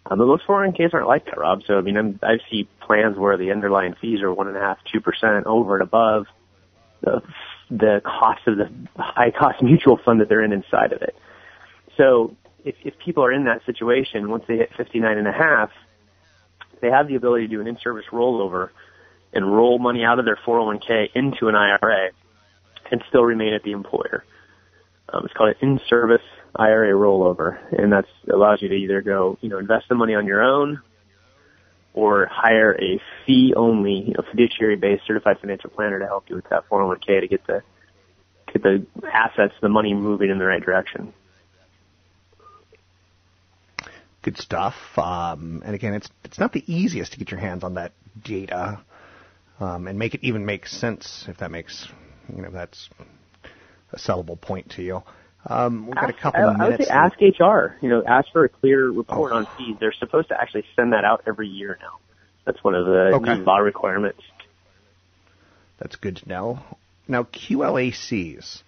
Um, 0.05 0.17
but 0.17 0.25
most 0.25 0.43
401ks 0.45 0.93
aren't 0.93 1.07
like 1.07 1.25
that, 1.25 1.37
Rob. 1.37 1.61
So 1.65 1.77
I 1.77 1.81
mean, 1.81 1.95
I'm, 1.95 2.19
I 2.23 2.39
see 2.49 2.67
plans 2.81 3.17
where 3.17 3.37
the 3.37 3.51
underlying 3.51 3.95
fees 4.01 4.21
are 4.21 4.33
one 4.33 4.47
and 4.47 4.57
a 4.57 4.59
half, 4.59 4.77
two 4.91 4.99
percent 4.99 5.45
over 5.45 5.75
and 5.75 5.83
above 5.83 6.25
the 7.01 7.21
the 7.69 8.01
cost 8.03 8.41
of 8.47 8.57
the 8.57 8.69
high 8.97 9.31
cost 9.31 9.61
mutual 9.61 9.97
fund 9.97 10.21
that 10.21 10.29
they're 10.29 10.43
in 10.43 10.51
inside 10.51 10.91
of 10.91 11.01
it. 11.01 11.15
So 11.97 12.35
if 12.65 12.75
if 12.83 12.97
people 12.97 13.23
are 13.23 13.31
in 13.31 13.45
that 13.45 13.65
situation, 13.65 14.29
once 14.29 14.43
they 14.47 14.57
hit 14.57 14.71
59 14.75 15.17
and 15.17 15.27
a 15.27 15.31
half, 15.31 15.71
they 16.81 16.89
have 16.89 17.07
the 17.07 17.15
ability 17.15 17.47
to 17.47 17.51
do 17.51 17.61
an 17.61 17.67
in-service 17.67 18.05
rollover 18.11 18.69
and 19.33 19.51
roll 19.55 19.79
money 19.79 20.03
out 20.03 20.19
of 20.19 20.25
their 20.25 20.37
401k 20.45 21.09
into 21.15 21.47
an 21.47 21.55
IRA 21.55 22.11
and 22.91 23.03
still 23.09 23.23
remain 23.23 23.53
at 23.53 23.63
the 23.63 23.71
employer. 23.71 24.23
Um, 25.09 25.25
it's 25.25 25.33
called 25.33 25.49
an 25.49 25.69
in-service 25.69 26.21
IRA 26.55 26.93
rollover, 26.93 27.57
and 27.77 27.91
that 27.91 28.05
allows 28.31 28.61
you 28.61 28.69
to 28.69 28.75
either 28.75 29.01
go, 29.01 29.37
you 29.41 29.49
know, 29.49 29.57
invest 29.57 29.85
the 29.89 29.95
money 29.95 30.15
on 30.15 30.25
your 30.25 30.43
own, 30.43 30.81
or 31.93 32.27
hire 32.31 32.73
a 32.73 32.99
fee-only, 33.25 34.05
you 34.07 34.13
know, 34.13 34.23
fiduciary-based 34.31 35.03
certified 35.05 35.39
financial 35.39 35.69
planner 35.69 35.99
to 35.99 36.05
help 36.05 36.29
you 36.29 36.35
with 36.35 36.49
that 36.49 36.67
401k 36.69 37.21
to 37.21 37.27
get 37.27 37.45
the 37.47 37.61
get 38.51 38.63
the 38.63 38.85
assets, 39.11 39.53
the 39.61 39.69
money 39.69 39.93
moving 39.93 40.29
in 40.29 40.37
the 40.37 40.45
right 40.45 40.63
direction. 40.63 41.13
Good 44.21 44.37
stuff. 44.37 44.75
Um, 44.97 45.61
and 45.65 45.75
again, 45.75 45.93
it's 45.93 46.09
it's 46.23 46.39
not 46.39 46.53
the 46.53 46.63
easiest 46.71 47.13
to 47.13 47.19
get 47.19 47.29
your 47.29 47.39
hands 47.39 47.63
on 47.63 47.75
that 47.75 47.91
data 48.23 48.79
um, 49.63 49.87
and 49.87 49.97
make 49.97 50.13
it 50.13 50.19
even 50.23 50.45
make 50.45 50.67
sense. 50.67 51.25
If 51.27 51.37
that 51.37 51.51
makes 51.51 51.87
you 52.33 52.41
know 52.41 52.51
that's 52.51 52.89
a 53.91 53.97
sellable 53.97 54.39
point 54.39 54.71
to 54.71 54.83
you. 54.83 55.03
Um, 55.45 55.87
we've 55.87 55.95
got 55.95 56.09
a 56.09 56.13
couple 56.13 56.45
I, 56.47 56.53
of 56.53 56.61
I 56.61 56.69
would 56.69 56.77
say 56.79 56.87
ask 56.89 57.15
HR. 57.19 57.77
You 57.81 57.89
know, 57.89 58.03
ask 58.07 58.27
for 58.31 58.45
a 58.45 58.49
clear 58.49 58.89
report 58.89 59.33
on 59.33 59.47
fees. 59.57 59.77
They're 59.79 59.93
supposed 59.97 60.29
to 60.29 60.39
actually 60.39 60.63
send 60.75 60.93
that 60.93 61.03
out 61.03 61.23
every 61.27 61.47
year 61.47 61.77
now. 61.81 61.99
That's 62.45 62.63
one 62.63 62.75
of 62.75 62.85
the 62.85 63.11
Okay. 63.13 63.35
new 63.35 63.43
law 63.43 63.57
requirements. 63.57 64.21
That's 65.79 65.95
good 65.97 66.17
to 66.17 66.29
know. 66.29 66.59
Now, 67.07 67.23
QLACs, 67.23 68.63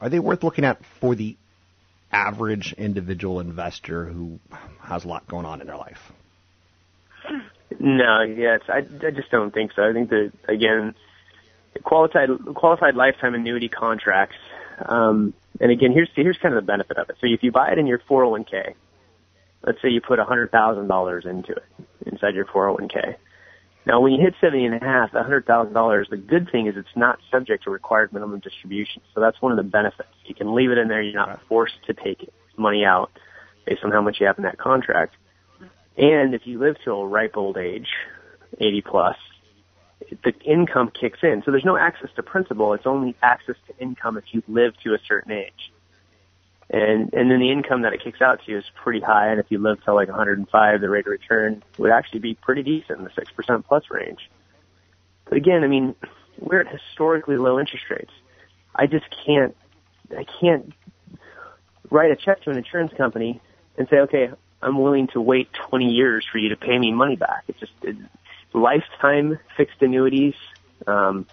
are 0.00 0.08
they 0.08 0.20
worth 0.20 0.44
looking 0.44 0.64
at 0.64 0.80
for 1.00 1.16
the 1.16 1.36
average 2.12 2.74
individual 2.76 3.40
investor 3.40 4.04
who 4.06 4.38
has 4.80 5.04
a 5.04 5.08
lot 5.08 5.26
going 5.26 5.46
on 5.46 5.60
in 5.60 5.66
their 5.66 5.76
life? 5.76 6.12
No, 7.78 8.22
yes, 8.22 8.60
I, 8.68 8.78
I 8.78 9.10
just 9.10 9.30
don't 9.30 9.54
think 9.54 9.72
so. 9.74 9.88
I 9.88 9.92
think 9.92 10.10
that 10.10 10.32
again, 10.48 10.94
qualified 11.84 12.30
qualified 12.54 12.94
lifetime 12.94 13.34
annuity 13.34 13.68
contracts. 13.68 14.36
Um, 14.84 15.34
and 15.60 15.70
again, 15.70 15.92
here's 15.92 16.08
here's 16.14 16.38
kind 16.38 16.54
of 16.54 16.62
the 16.62 16.66
benefit 16.66 16.96
of 16.96 17.08
it. 17.10 17.16
So 17.20 17.26
if 17.26 17.42
you 17.42 17.52
buy 17.52 17.70
it 17.70 17.78
in 17.78 17.86
your 17.86 17.98
401k, 17.98 18.74
let's 19.64 19.80
say 19.82 19.88
you 19.88 20.00
put 20.00 20.18
$100,000 20.18 21.26
into 21.26 21.52
it 21.52 21.64
inside 22.06 22.34
your 22.34 22.46
401k. 22.46 23.16
Now, 23.86 24.00
when 24.00 24.12
you 24.12 24.20
hit 24.20 24.34
70 24.40 24.66
and 24.66 24.74
a 24.74 24.78
half, 24.78 25.12
the 25.12 25.20
$100,000, 25.20 26.10
the 26.10 26.16
good 26.16 26.50
thing 26.52 26.66
is 26.66 26.76
it's 26.76 26.88
not 26.96 27.18
subject 27.30 27.64
to 27.64 27.70
required 27.70 28.12
minimum 28.12 28.40
distribution. 28.40 29.00
So 29.14 29.20
that's 29.20 29.40
one 29.40 29.52
of 29.52 29.56
the 29.56 29.68
benefits. 29.68 30.08
You 30.26 30.34
can 30.34 30.54
leave 30.54 30.70
it 30.70 30.78
in 30.78 30.88
there. 30.88 31.00
You're 31.00 31.14
not 31.14 31.40
forced 31.48 31.74
to 31.86 31.94
take 31.94 32.22
it, 32.22 32.32
money 32.56 32.84
out 32.84 33.10
based 33.66 33.82
on 33.82 33.90
how 33.90 34.02
much 34.02 34.18
you 34.20 34.26
have 34.26 34.36
in 34.36 34.44
that 34.44 34.58
contract. 34.58 35.14
And 35.96 36.34
if 36.34 36.46
you 36.46 36.58
live 36.58 36.76
till 36.82 37.02
a 37.02 37.06
ripe 37.06 37.36
old 37.36 37.56
age, 37.56 37.88
80 38.58 38.80
plus, 38.82 39.16
the 40.24 40.32
income 40.44 40.90
kicks 40.90 41.18
in. 41.22 41.42
So 41.44 41.50
there's 41.50 41.64
no 41.64 41.76
access 41.76 42.10
to 42.16 42.22
principal. 42.22 42.72
It's 42.72 42.86
only 42.86 43.14
access 43.22 43.56
to 43.66 43.78
income 43.78 44.16
if 44.16 44.24
you 44.32 44.42
live 44.48 44.74
to 44.84 44.94
a 44.94 44.98
certain 45.06 45.32
age. 45.32 45.72
And 46.70 47.12
and 47.12 47.30
then 47.30 47.40
the 47.40 47.50
income 47.50 47.82
that 47.82 47.92
it 47.92 48.02
kicks 48.02 48.22
out 48.22 48.44
to 48.44 48.50
you 48.50 48.58
is 48.58 48.64
pretty 48.76 49.00
high. 49.00 49.28
And 49.28 49.40
if 49.40 49.46
you 49.50 49.58
live 49.58 49.84
till 49.84 49.94
like 49.94 50.08
105, 50.08 50.80
the 50.80 50.88
rate 50.88 51.06
of 51.06 51.10
return 51.10 51.62
would 51.78 51.90
actually 51.90 52.20
be 52.20 52.34
pretty 52.34 52.62
decent 52.62 52.98
in 52.98 53.04
the 53.04 53.10
six 53.10 53.30
percent 53.32 53.66
plus 53.66 53.84
range. 53.90 54.30
But 55.24 55.36
again, 55.36 55.64
I 55.64 55.66
mean, 55.66 55.96
we're 56.38 56.60
at 56.60 56.68
historically 56.68 57.36
low 57.36 57.58
interest 57.58 57.90
rates. 57.90 58.12
I 58.74 58.86
just 58.86 59.04
can't, 59.26 59.56
I 60.16 60.24
can't 60.40 60.72
write 61.90 62.12
a 62.12 62.16
check 62.16 62.42
to 62.42 62.50
an 62.50 62.56
insurance 62.56 62.92
company 62.96 63.40
and 63.76 63.88
say, 63.88 63.98
okay, 64.00 64.30
I'm 64.62 64.80
willing 64.80 65.08
to 65.08 65.20
wait 65.20 65.48
20 65.68 65.86
years 65.86 66.26
for 66.30 66.38
you 66.38 66.50
to 66.50 66.56
pay 66.56 66.78
me 66.78 66.92
money 66.92 67.16
back. 67.16 67.44
It's 67.48 67.60
just 67.60 67.72
it, 67.82 67.96
lifetime 68.52 69.38
fixed 69.56 69.80
annuities, 69.80 70.34
um, 70.86 71.26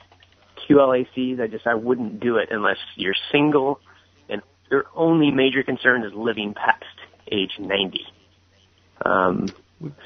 QLACs. 0.68 1.42
I 1.42 1.48
just 1.48 1.68
I 1.68 1.76
wouldn't 1.76 2.20
do 2.20 2.38
it 2.38 2.50
unless 2.52 2.78
you're 2.96 3.16
single 3.32 3.80
and 4.30 4.42
your 4.70 4.86
only 4.96 5.32
major 5.32 5.64
concern 5.64 6.04
is 6.04 6.14
living 6.14 6.54
past 6.54 6.84
age 7.32 7.52
90. 7.60 8.06
Um, 9.06 9.48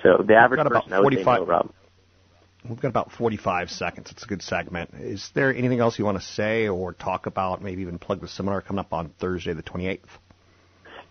so 0.03 0.23
the 0.25 0.35
average 0.35 0.57
got 0.57 0.67
about 0.67 0.83
person, 0.83 0.93
I 0.93 0.99
would 0.99 1.13
say 1.13 1.23
45 1.23 1.39
no, 1.39 1.45
Rob. 1.45 1.73
We've 2.67 2.79
got 2.79 2.89
about 2.89 3.11
45 3.11 3.71
seconds. 3.71 4.11
It's 4.11 4.23
a 4.23 4.27
good 4.27 4.43
segment. 4.43 4.91
Is 4.93 5.31
there 5.33 5.53
anything 5.53 5.79
else 5.79 5.97
you 5.97 6.05
want 6.05 6.19
to 6.19 6.25
say 6.25 6.67
or 6.67 6.93
talk 6.93 7.25
about? 7.25 7.63
Maybe 7.63 7.81
even 7.81 7.97
plug 7.97 8.21
the 8.21 8.27
seminar 8.27 8.61
coming 8.61 8.79
up 8.79 8.93
on 8.93 9.09
Thursday, 9.09 9.53
the 9.53 9.63
28th. 9.63 10.01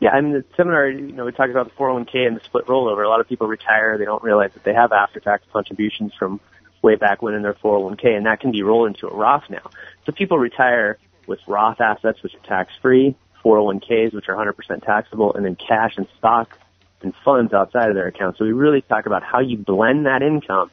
Yeah, 0.00 0.10
I 0.10 0.20
mean 0.22 0.32
the 0.32 0.44
seminar, 0.56 0.88
you 0.88 1.12
know, 1.12 1.26
we 1.26 1.32
talked 1.32 1.50
about 1.50 1.66
the 1.68 1.74
401k 1.74 2.26
and 2.26 2.36
the 2.36 2.40
split 2.44 2.66
rollover. 2.66 3.04
A 3.04 3.08
lot 3.08 3.20
of 3.20 3.28
people 3.28 3.46
retire, 3.46 3.98
they 3.98 4.06
don't 4.06 4.22
realize 4.22 4.52
that 4.54 4.64
they 4.64 4.72
have 4.72 4.92
after-tax 4.92 5.44
contributions 5.52 6.12
from 6.18 6.40
way 6.82 6.96
back 6.96 7.20
when 7.20 7.34
in 7.34 7.42
their 7.42 7.52
401k, 7.52 8.16
and 8.16 8.24
that 8.24 8.40
can 8.40 8.50
be 8.50 8.62
rolled 8.62 8.88
into 8.88 9.06
a 9.06 9.14
Roth 9.14 9.44
now. 9.50 9.70
So 10.06 10.12
people 10.12 10.38
retire 10.38 10.96
with 11.26 11.40
Roth 11.46 11.82
assets, 11.82 12.22
which 12.22 12.34
are 12.34 12.46
tax-free, 12.46 13.14
401ks, 13.44 14.14
which 14.14 14.28
are 14.30 14.34
100% 14.34 14.82
taxable, 14.82 15.34
and 15.34 15.44
then 15.44 15.56
cash 15.56 15.92
and 15.98 16.06
stock 16.16 16.58
and 17.02 17.14
funds 17.22 17.52
outside 17.52 17.90
of 17.90 17.94
their 17.94 18.06
account. 18.06 18.38
So 18.38 18.46
we 18.46 18.52
really 18.52 18.80
talk 18.80 19.04
about 19.04 19.22
how 19.22 19.40
you 19.40 19.58
blend 19.58 20.06
that 20.06 20.22
income 20.22 20.70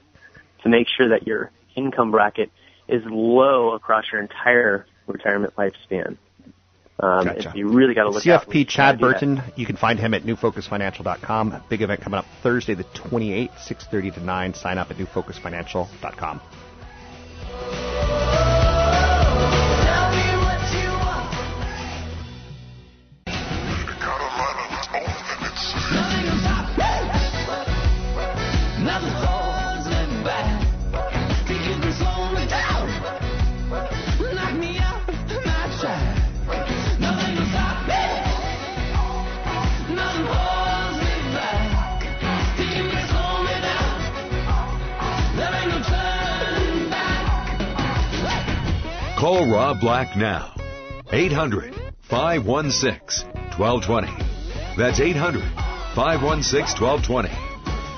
to 0.63 0.69
make 0.69 0.87
sure 0.87 1.09
that 1.09 1.27
your 1.27 1.51
income 1.75 2.11
bracket 2.11 2.49
is 2.87 3.03
low 3.05 3.73
across 3.73 4.05
your 4.11 4.21
entire 4.21 4.85
retirement 5.05 5.53
lifespan. 5.55 6.17
Um, 6.99 7.25
Gotcha. 7.25 7.53
you 7.55 7.69
really 7.69 7.93
got 7.93 8.03
to 8.03 8.09
look. 8.09 8.23
CFP 8.23 8.67
Chad 8.67 8.99
Burton. 8.99 9.43
You 9.55 9.65
can 9.65 9.75
find 9.75 9.99
him 9.99 10.13
at 10.13 10.23
newfocusfinancial.com. 10.23 11.63
Big 11.69 11.81
event 11.81 12.01
coming 12.01 12.17
up 12.17 12.25
Thursday, 12.41 12.73
the 12.73 12.85
28th, 12.85 13.51
6:30 13.51 14.15
to 14.15 14.19
9. 14.21 14.53
Sign 14.55 14.77
up 14.77 14.89
at 14.89 14.97
newfocusfinancial.com. 14.97 16.41
Rob 49.51 49.79
Black 49.79 50.17
now. 50.17 50.53
800 51.11 51.73
516 52.01 53.27
1220. 53.57 54.07
That's 54.77 54.99
800 54.99 55.41
516 55.95 56.81
1220. 56.81 57.29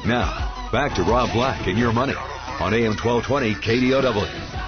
Now, 0.07 0.69
back 0.71 0.93
to 0.95 1.03
Rob 1.03 1.33
Black 1.33 1.67
and 1.67 1.77
your 1.77 1.91
money 1.91 2.13
on 2.13 2.73
AM 2.73 2.95
1220 2.95 3.55
KDOW. 3.55 4.59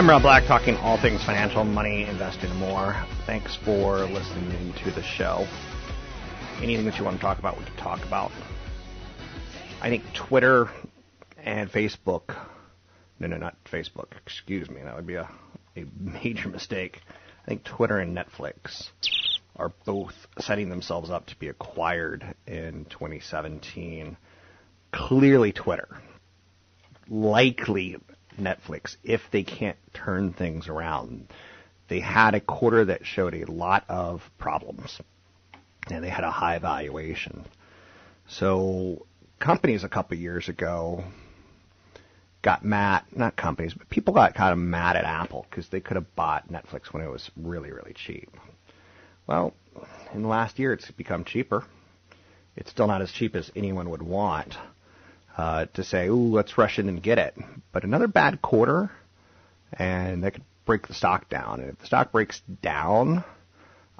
I'm 0.00 0.08
Rob 0.08 0.22
Black, 0.22 0.46
talking 0.46 0.76
all 0.76 0.96
things 0.96 1.22
financial, 1.22 1.62
money, 1.62 2.04
investing, 2.04 2.48
and 2.48 2.58
more. 2.58 3.04
Thanks 3.26 3.54
for 3.56 3.98
listening 4.06 4.72
to 4.82 4.90
the 4.92 5.02
show. 5.02 5.46
Anything 6.62 6.86
that 6.86 6.96
you 6.96 7.04
want 7.04 7.18
to 7.18 7.20
talk 7.20 7.38
about, 7.38 7.58
we 7.58 7.66
can 7.66 7.76
talk 7.76 8.02
about. 8.06 8.30
I 9.82 9.90
think 9.90 10.04
Twitter 10.14 10.70
and 11.36 11.70
Facebook. 11.70 12.34
No, 13.18 13.26
no, 13.26 13.36
not 13.36 13.58
Facebook. 13.70 14.06
Excuse 14.24 14.70
me. 14.70 14.80
That 14.82 14.96
would 14.96 15.06
be 15.06 15.16
a, 15.16 15.28
a 15.76 15.84
major 16.00 16.48
mistake. 16.48 17.02
I 17.44 17.48
think 17.48 17.64
Twitter 17.64 17.98
and 17.98 18.16
Netflix 18.16 18.88
are 19.56 19.70
both 19.84 20.14
setting 20.38 20.70
themselves 20.70 21.10
up 21.10 21.26
to 21.26 21.38
be 21.38 21.48
acquired 21.48 22.24
in 22.46 22.86
2017. 22.86 24.16
Clearly, 24.92 25.52
Twitter. 25.52 25.88
Likely, 27.10 27.98
Netflix, 28.40 28.96
if 29.04 29.20
they 29.30 29.42
can't 29.42 29.76
turn 29.92 30.32
things 30.32 30.68
around. 30.68 31.28
They 31.88 32.00
had 32.00 32.34
a 32.34 32.40
quarter 32.40 32.84
that 32.86 33.04
showed 33.04 33.34
a 33.34 33.50
lot 33.50 33.84
of 33.88 34.22
problems, 34.38 35.00
and 35.90 36.04
they 36.04 36.08
had 36.08 36.24
a 36.24 36.30
high 36.30 36.58
valuation. 36.58 37.44
So, 38.28 39.06
companies 39.40 39.82
a 39.82 39.88
couple 39.88 40.16
years 40.16 40.48
ago 40.48 41.04
got 42.42 42.64
mad, 42.64 43.02
not 43.14 43.36
companies, 43.36 43.74
but 43.74 43.90
people 43.90 44.14
got 44.14 44.34
kind 44.34 44.52
of 44.52 44.58
mad 44.58 44.96
at 44.96 45.04
Apple 45.04 45.46
because 45.50 45.68
they 45.68 45.80
could 45.80 45.96
have 45.96 46.14
bought 46.14 46.50
Netflix 46.50 46.92
when 46.92 47.02
it 47.02 47.10
was 47.10 47.30
really, 47.36 47.70
really 47.72 47.92
cheap. 47.92 48.30
Well, 49.26 49.52
in 50.14 50.22
the 50.22 50.28
last 50.28 50.58
year, 50.58 50.72
it's 50.72 50.90
become 50.92 51.24
cheaper. 51.24 51.64
It's 52.56 52.70
still 52.70 52.86
not 52.86 53.02
as 53.02 53.12
cheap 53.12 53.36
as 53.36 53.50
anyone 53.54 53.90
would 53.90 54.02
want 54.02 54.56
uh, 55.36 55.66
to 55.74 55.84
say, 55.84 56.08
"Ooh, 56.08 56.30
let's 56.32 56.58
rush 56.58 56.78
in 56.78 56.88
and 56.88 57.02
get 57.02 57.18
it." 57.18 57.34
But 57.72 57.84
another 57.84 58.08
bad 58.08 58.42
quarter, 58.42 58.90
and 59.72 60.24
that 60.24 60.32
could 60.32 60.44
break 60.66 60.86
the 60.86 60.94
stock 60.94 61.28
down. 61.28 61.60
And 61.60 61.70
if 61.70 61.78
the 61.78 61.86
stock 61.86 62.12
breaks 62.12 62.40
down, 62.62 63.24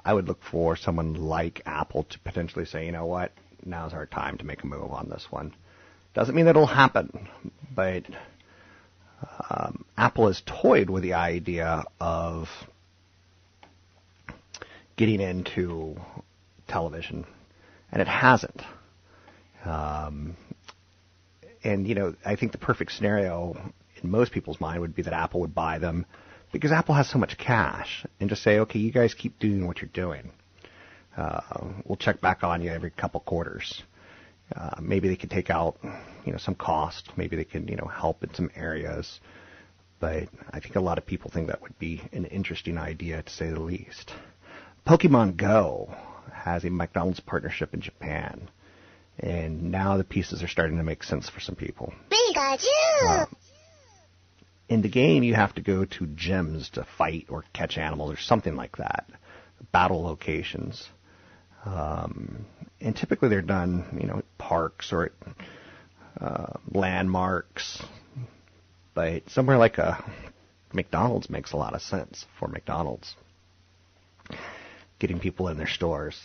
I 0.03 0.13
would 0.13 0.27
look 0.27 0.43
for 0.43 0.75
someone 0.75 1.15
like 1.15 1.61
Apple 1.65 2.03
to 2.03 2.19
potentially 2.19 2.65
say, 2.65 2.85
"You 2.85 2.91
know 2.91 3.05
what? 3.05 3.31
Now's 3.65 3.93
our 3.93 4.05
time 4.05 4.37
to 4.37 4.45
make 4.45 4.63
a 4.63 4.67
move 4.67 4.91
on 4.91 5.09
this 5.09 5.27
one." 5.31 5.53
Doesn't 6.13 6.35
mean 6.35 6.45
that 6.45 6.51
it'll 6.51 6.65
happen, 6.65 7.29
but 7.73 8.03
um, 9.49 9.85
Apple 9.97 10.27
has 10.27 10.41
toyed 10.45 10.89
with 10.89 11.03
the 11.03 11.13
idea 11.13 11.83
of 11.99 12.49
getting 14.97 15.21
into 15.21 15.95
television, 16.67 17.25
and 17.91 18.01
it 18.01 18.07
hasn't. 18.07 18.61
Um, 19.65 20.35
and 21.63 21.87
you 21.87 21.95
know, 21.95 22.15
I 22.25 22.35
think 22.35 22.51
the 22.51 22.57
perfect 22.57 22.91
scenario 22.93 23.55
in 24.01 24.09
most 24.09 24.31
people's 24.31 24.59
mind 24.59 24.81
would 24.81 24.95
be 24.95 25.03
that 25.03 25.13
Apple 25.13 25.41
would 25.41 25.55
buy 25.55 25.79
them 25.79 26.05
because 26.51 26.71
Apple 26.71 26.95
has 26.95 27.09
so 27.09 27.17
much 27.17 27.37
cash 27.37 28.05
and 28.19 28.29
just 28.29 28.43
say, 28.43 28.59
okay, 28.59 28.79
you 28.79 28.91
guys 28.91 29.13
keep 29.13 29.39
doing 29.39 29.67
what 29.67 29.81
you're 29.81 29.89
doing. 29.93 30.31
Uh, 31.15 31.41
we'll 31.85 31.97
check 31.97 32.21
back 32.21 32.43
on 32.43 32.61
you 32.61 32.69
every 32.69 32.89
couple 32.89 33.19
quarters. 33.19 33.83
Uh, 34.55 34.81
maybe 34.81 35.07
they 35.07 35.15
could 35.15 35.29
take 35.29 35.49
out, 35.49 35.77
you 36.25 36.31
know, 36.31 36.37
some 36.37 36.55
cost. 36.55 37.09
Maybe 37.15 37.35
they 37.35 37.45
can, 37.45 37.67
you 37.67 37.75
know, 37.75 37.85
help 37.85 38.23
in 38.23 38.33
some 38.33 38.49
areas. 38.55 39.19
But 39.99 40.29
I 40.51 40.59
think 40.59 40.75
a 40.75 40.81
lot 40.81 40.97
of 40.97 41.05
people 41.05 41.29
think 41.31 41.47
that 41.47 41.61
would 41.61 41.77
be 41.79 42.01
an 42.11 42.25
interesting 42.25 42.77
idea 42.77 43.21
to 43.21 43.29
say 43.29 43.49
the 43.49 43.59
least. 43.59 44.11
Pokemon 44.85 45.37
Go 45.37 45.95
has 46.33 46.65
a 46.65 46.69
McDonald's 46.69 47.19
partnership 47.19 47.73
in 47.73 47.81
Japan, 47.81 48.49
and 49.21 49.71
now 49.71 49.97
the 49.97 50.03
pieces 50.03 50.41
are 50.41 50.47
starting 50.47 50.77
to 50.77 50.83
make 50.83 51.03
sense 51.03 51.29
for 51.29 51.39
some 51.39 51.55
people. 51.55 51.93
Uh, 53.07 53.25
in 54.67 54.81
the 54.81 54.89
game, 54.89 55.23
you 55.23 55.35
have 55.35 55.53
to 55.55 55.61
go 55.61 55.85
to 55.85 56.05
gyms 56.05 56.71
to 56.71 56.85
fight 56.97 57.27
or 57.29 57.43
catch 57.53 57.77
animals 57.77 58.13
or 58.13 58.17
something 58.17 58.55
like 58.55 58.77
that, 58.77 59.05
battle 59.71 60.01
locations. 60.01 60.87
Um, 61.65 62.45
and 62.79 62.95
typically 62.95 63.29
they're 63.29 63.41
done, 63.41 63.97
you 64.01 64.07
know, 64.07 64.17
at 64.17 64.37
parks 64.37 64.91
or 64.91 65.05
at 65.05 65.11
uh, 66.19 66.53
landmarks. 66.71 67.83
But 68.93 69.29
somewhere 69.29 69.57
like 69.57 69.77
a 69.77 70.03
McDonald's 70.73 71.29
makes 71.29 71.51
a 71.51 71.57
lot 71.57 71.75
of 71.75 71.81
sense 71.81 72.25
for 72.39 72.47
McDonald's. 72.47 73.15
Getting 74.99 75.19
people 75.19 75.47
in 75.49 75.57
their 75.57 75.67
stores. 75.67 76.15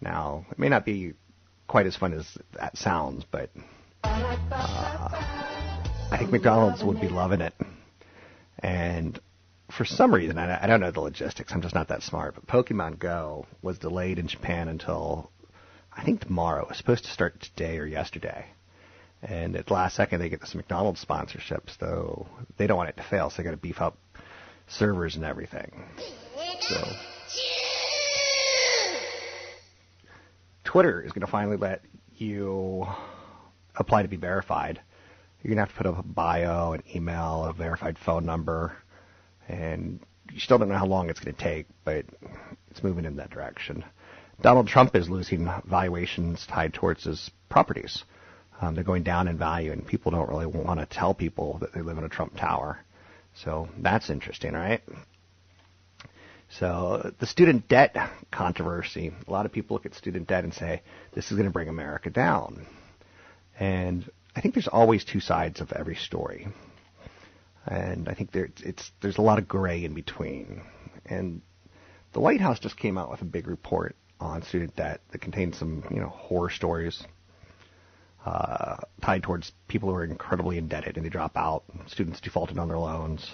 Now, 0.00 0.44
it 0.50 0.58
may 0.58 0.68
not 0.68 0.84
be 0.84 1.14
quite 1.66 1.86
as 1.86 1.96
fun 1.96 2.12
as 2.12 2.26
that 2.58 2.76
sounds, 2.76 3.24
but 3.30 3.50
uh, 4.04 5.08
I 6.10 6.16
think 6.18 6.30
McDonald's 6.30 6.82
would 6.84 7.00
be 7.00 7.08
loving 7.08 7.40
it. 7.40 7.54
And 8.58 9.18
for 9.76 9.84
some 9.84 10.14
reason, 10.14 10.38
I, 10.38 10.62
I 10.62 10.66
don't 10.66 10.80
know 10.80 10.90
the 10.90 11.00
logistics. 11.00 11.52
I'm 11.52 11.62
just 11.62 11.74
not 11.74 11.88
that 11.88 12.02
smart. 12.02 12.34
But 12.34 12.46
Pokemon 12.46 12.98
Go 12.98 13.46
was 13.62 13.78
delayed 13.78 14.18
in 14.18 14.28
Japan 14.28 14.68
until 14.68 15.30
I 15.92 16.04
think 16.04 16.20
tomorrow. 16.20 16.62
It 16.62 16.68
was 16.68 16.78
supposed 16.78 17.04
to 17.04 17.10
start 17.10 17.40
today 17.40 17.78
or 17.78 17.86
yesterday. 17.86 18.46
And 19.22 19.56
at 19.56 19.66
the 19.66 19.72
last 19.72 19.96
second, 19.96 20.20
they 20.20 20.28
get 20.28 20.40
this 20.40 20.54
McDonald's 20.54 21.00
sponsorship, 21.00 21.70
so 21.80 22.26
they 22.58 22.66
don't 22.66 22.76
want 22.76 22.90
it 22.90 22.96
to 22.98 23.02
fail. 23.04 23.30
So 23.30 23.38
they 23.38 23.44
got 23.44 23.52
to 23.52 23.56
beef 23.56 23.80
up 23.80 23.96
servers 24.68 25.16
and 25.16 25.24
everything. 25.24 25.84
So 26.60 26.84
Twitter 30.74 31.00
is 31.00 31.12
going 31.12 31.24
to 31.24 31.30
finally 31.30 31.56
let 31.56 31.82
you 32.16 32.84
apply 33.76 34.02
to 34.02 34.08
be 34.08 34.16
verified. 34.16 34.80
You're 35.40 35.54
going 35.54 35.58
to 35.58 35.62
have 35.62 35.68
to 35.68 35.76
put 35.76 35.86
up 35.86 36.00
a 36.00 36.02
bio, 36.02 36.72
an 36.72 36.82
email, 36.92 37.44
a 37.44 37.52
verified 37.52 37.96
phone 37.96 38.26
number, 38.26 38.76
and 39.46 40.00
you 40.32 40.40
still 40.40 40.58
don't 40.58 40.68
know 40.68 40.76
how 40.76 40.86
long 40.86 41.10
it's 41.10 41.20
going 41.20 41.32
to 41.32 41.40
take, 41.40 41.66
but 41.84 42.04
it's 42.72 42.82
moving 42.82 43.04
in 43.04 43.14
that 43.18 43.30
direction. 43.30 43.84
Donald 44.42 44.66
Trump 44.66 44.96
is 44.96 45.08
losing 45.08 45.48
valuations 45.64 46.44
tied 46.48 46.74
towards 46.74 47.04
his 47.04 47.30
properties. 47.48 48.02
Um, 48.60 48.74
they're 48.74 48.82
going 48.82 49.04
down 49.04 49.28
in 49.28 49.38
value, 49.38 49.70
and 49.70 49.86
people 49.86 50.10
don't 50.10 50.28
really 50.28 50.46
want 50.46 50.80
to 50.80 50.86
tell 50.86 51.14
people 51.14 51.58
that 51.58 51.72
they 51.72 51.82
live 51.82 51.98
in 51.98 52.04
a 52.04 52.08
Trump 52.08 52.36
tower. 52.36 52.80
So 53.32 53.68
that's 53.78 54.10
interesting, 54.10 54.54
right? 54.54 54.82
So 56.58 57.12
the 57.18 57.26
student 57.26 57.68
debt 57.68 57.96
controversy, 58.30 59.12
a 59.26 59.30
lot 59.30 59.44
of 59.44 59.52
people 59.52 59.74
look 59.74 59.86
at 59.86 59.94
student 59.94 60.28
debt 60.28 60.44
and 60.44 60.54
say, 60.54 60.82
this 61.12 61.26
is 61.26 61.32
going 61.32 61.48
to 61.48 61.52
bring 61.52 61.68
America 61.68 62.10
down. 62.10 62.66
And 63.58 64.08
I 64.36 64.40
think 64.40 64.54
there's 64.54 64.68
always 64.68 65.04
two 65.04 65.20
sides 65.20 65.60
of 65.60 65.72
every 65.72 65.96
story. 65.96 66.48
And 67.66 68.08
I 68.08 68.14
think 68.14 68.30
there, 68.30 68.48
it's, 68.62 68.90
there's 69.00 69.18
a 69.18 69.22
lot 69.22 69.38
of 69.38 69.48
gray 69.48 69.84
in 69.84 69.94
between. 69.94 70.62
And 71.06 71.40
the 72.12 72.20
White 72.20 72.40
House 72.40 72.60
just 72.60 72.76
came 72.76 72.98
out 72.98 73.10
with 73.10 73.22
a 73.22 73.26
big 73.26 73.48
report 73.48 73.96
on 74.20 74.42
student 74.42 74.76
debt 74.76 75.00
that 75.10 75.20
contains 75.20 75.58
some, 75.58 75.84
you 75.90 76.00
know, 76.00 76.08
horror 76.08 76.50
stories 76.50 77.02
uh, 78.24 78.76
tied 79.02 79.22
towards 79.22 79.52
people 79.68 79.90
who 79.90 79.96
are 79.96 80.04
incredibly 80.04 80.58
indebted 80.58 80.96
and 80.96 81.04
they 81.04 81.10
drop 81.10 81.36
out, 81.36 81.64
students 81.86 82.20
defaulted 82.20 82.58
on 82.58 82.68
their 82.68 82.78
loans. 82.78 83.28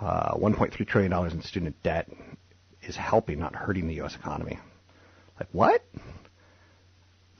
Uh, 0.00 0.34
$1.3 0.36 0.86
trillion 0.86 1.12
in 1.30 1.42
student 1.42 1.82
debt 1.82 2.08
is 2.82 2.96
helping, 2.96 3.38
not 3.38 3.54
hurting 3.54 3.86
the 3.88 3.94
U.S. 3.94 4.14
economy. 4.14 4.58
Like, 5.38 5.48
what? 5.52 5.82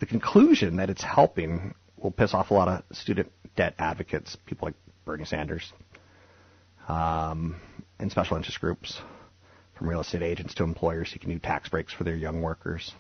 The 0.01 0.07
conclusion 0.07 0.77
that 0.77 0.91
it's 0.91 1.03
helping 1.03 1.75
will 1.97 2.11
piss 2.11 2.35
off 2.35 2.51
a 2.51 2.55
lot 2.55 2.69
of 2.69 2.97
student 2.97 3.31
debt 3.57 3.75
advocates, 3.79 4.37
people 4.47 4.69
like 4.69 4.75
Bernie 5.05 5.25
Sanders, 5.25 5.73
um, 6.89 7.57
and 7.99 8.11
special 8.11 8.37
interest 8.37 8.61
groups, 8.61 9.01
from 9.77 9.89
real 9.89 10.01
estate 10.01 10.23
agents 10.23 10.55
to 10.55 10.65
employers 10.65 11.11
seeking 11.11 11.31
new 11.31 11.39
tax 11.39 11.69
breaks 11.69 11.93
for 11.93 12.05
their 12.05 12.17
young 12.17 12.43
workers. 12.43 12.93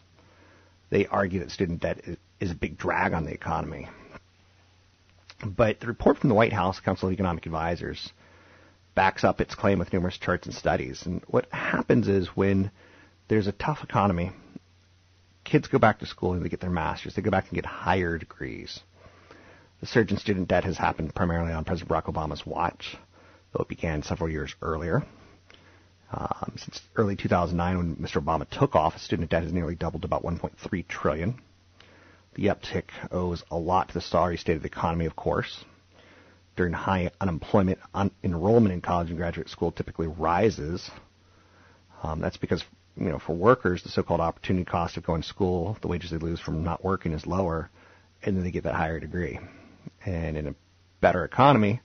They 0.90 1.06
argue 1.06 1.40
that 1.40 1.50
student 1.50 1.80
debt 1.80 2.00
is, 2.04 2.16
is 2.40 2.50
a 2.50 2.54
big 2.54 2.78
drag 2.78 3.12
on 3.12 3.24
the 3.24 3.32
economy. 3.32 3.88
But 5.44 5.80
the 5.80 5.86
report 5.86 6.18
from 6.18 6.28
the 6.28 6.34
White 6.34 6.52
House 6.52 6.80
Council 6.80 7.08
of 7.08 7.12
Economic 7.12 7.46
Advisors 7.46 8.10
backs 8.96 9.22
up 9.22 9.40
its 9.40 9.54
claim 9.54 9.78
with 9.78 9.92
numerous 9.92 10.18
charts 10.18 10.46
and 10.46 10.54
studies. 10.54 11.06
And 11.06 11.22
what 11.28 11.46
happens 11.52 12.08
is 12.08 12.28
when 12.28 12.72
there's 13.28 13.46
a 13.46 13.52
tough 13.52 13.84
economy, 13.84 14.32
kids 15.44 15.68
go 15.68 15.78
back 15.78 16.00
to 16.00 16.06
school 16.06 16.32
and 16.32 16.44
they 16.44 16.48
get 16.48 16.60
their 16.60 16.70
masters. 16.70 17.14
They 17.14 17.22
go 17.22 17.30
back 17.30 17.44
and 17.48 17.54
get 17.54 17.66
higher 17.66 18.18
degrees. 18.18 18.80
The 19.80 19.86
surge 19.86 20.10
in 20.10 20.16
student 20.16 20.48
debt 20.48 20.64
has 20.64 20.78
happened 20.78 21.14
primarily 21.14 21.52
on 21.52 21.64
President 21.64 21.90
Barack 21.90 22.12
Obama's 22.12 22.44
watch, 22.46 22.96
though 23.52 23.62
it 23.62 23.68
began 23.68 24.02
several 24.02 24.30
years 24.30 24.54
earlier. 24.62 25.04
Um, 26.10 26.54
since 26.56 26.80
early 26.96 27.16
2009, 27.16 27.76
when 27.76 27.96
Mr. 27.96 28.22
Obama 28.22 28.48
took 28.48 28.74
office, 28.74 29.02
student 29.02 29.30
debt 29.30 29.42
has 29.42 29.52
nearly 29.52 29.74
doubled 29.74 30.02
to 30.02 30.06
about 30.06 30.24
1.3 30.24 30.88
trillion. 30.88 31.38
The 32.34 32.46
uptick 32.46 32.84
owes 33.10 33.44
a 33.50 33.56
lot 33.58 33.88
to 33.88 33.94
the 33.94 34.00
sorry 34.00 34.38
state 34.38 34.56
of 34.56 34.62
the 34.62 34.68
economy, 34.68 35.04
of 35.04 35.16
course. 35.16 35.64
During 36.56 36.72
high 36.72 37.10
unemployment, 37.20 37.78
un- 37.94 38.10
enrollment 38.24 38.72
in 38.72 38.80
college 38.80 39.08
and 39.08 39.18
graduate 39.18 39.48
school 39.48 39.72
typically 39.72 40.06
rises. 40.06 40.90
Um, 42.02 42.20
that's 42.20 42.38
because, 42.38 42.64
you 42.96 43.10
know, 43.10 43.18
for 43.18 43.34
workers, 43.34 43.82
the 43.82 43.90
so-called 43.90 44.20
opportunity 44.20 44.64
cost 44.64 44.96
of 44.96 45.04
going 45.04 45.22
to 45.22 45.28
school, 45.28 45.76
the 45.82 45.88
wages 45.88 46.10
they 46.10 46.16
lose 46.16 46.40
from 46.40 46.64
not 46.64 46.82
working 46.82 47.12
is 47.12 47.26
lower, 47.26 47.70
and 48.22 48.36
then 48.36 48.42
they 48.42 48.50
get 48.50 48.64
that 48.64 48.74
higher 48.74 48.98
degree. 48.98 49.38
And 50.04 50.36
in 50.36 50.48
a 50.48 50.54
better 51.00 51.24
economy, 51.24 51.80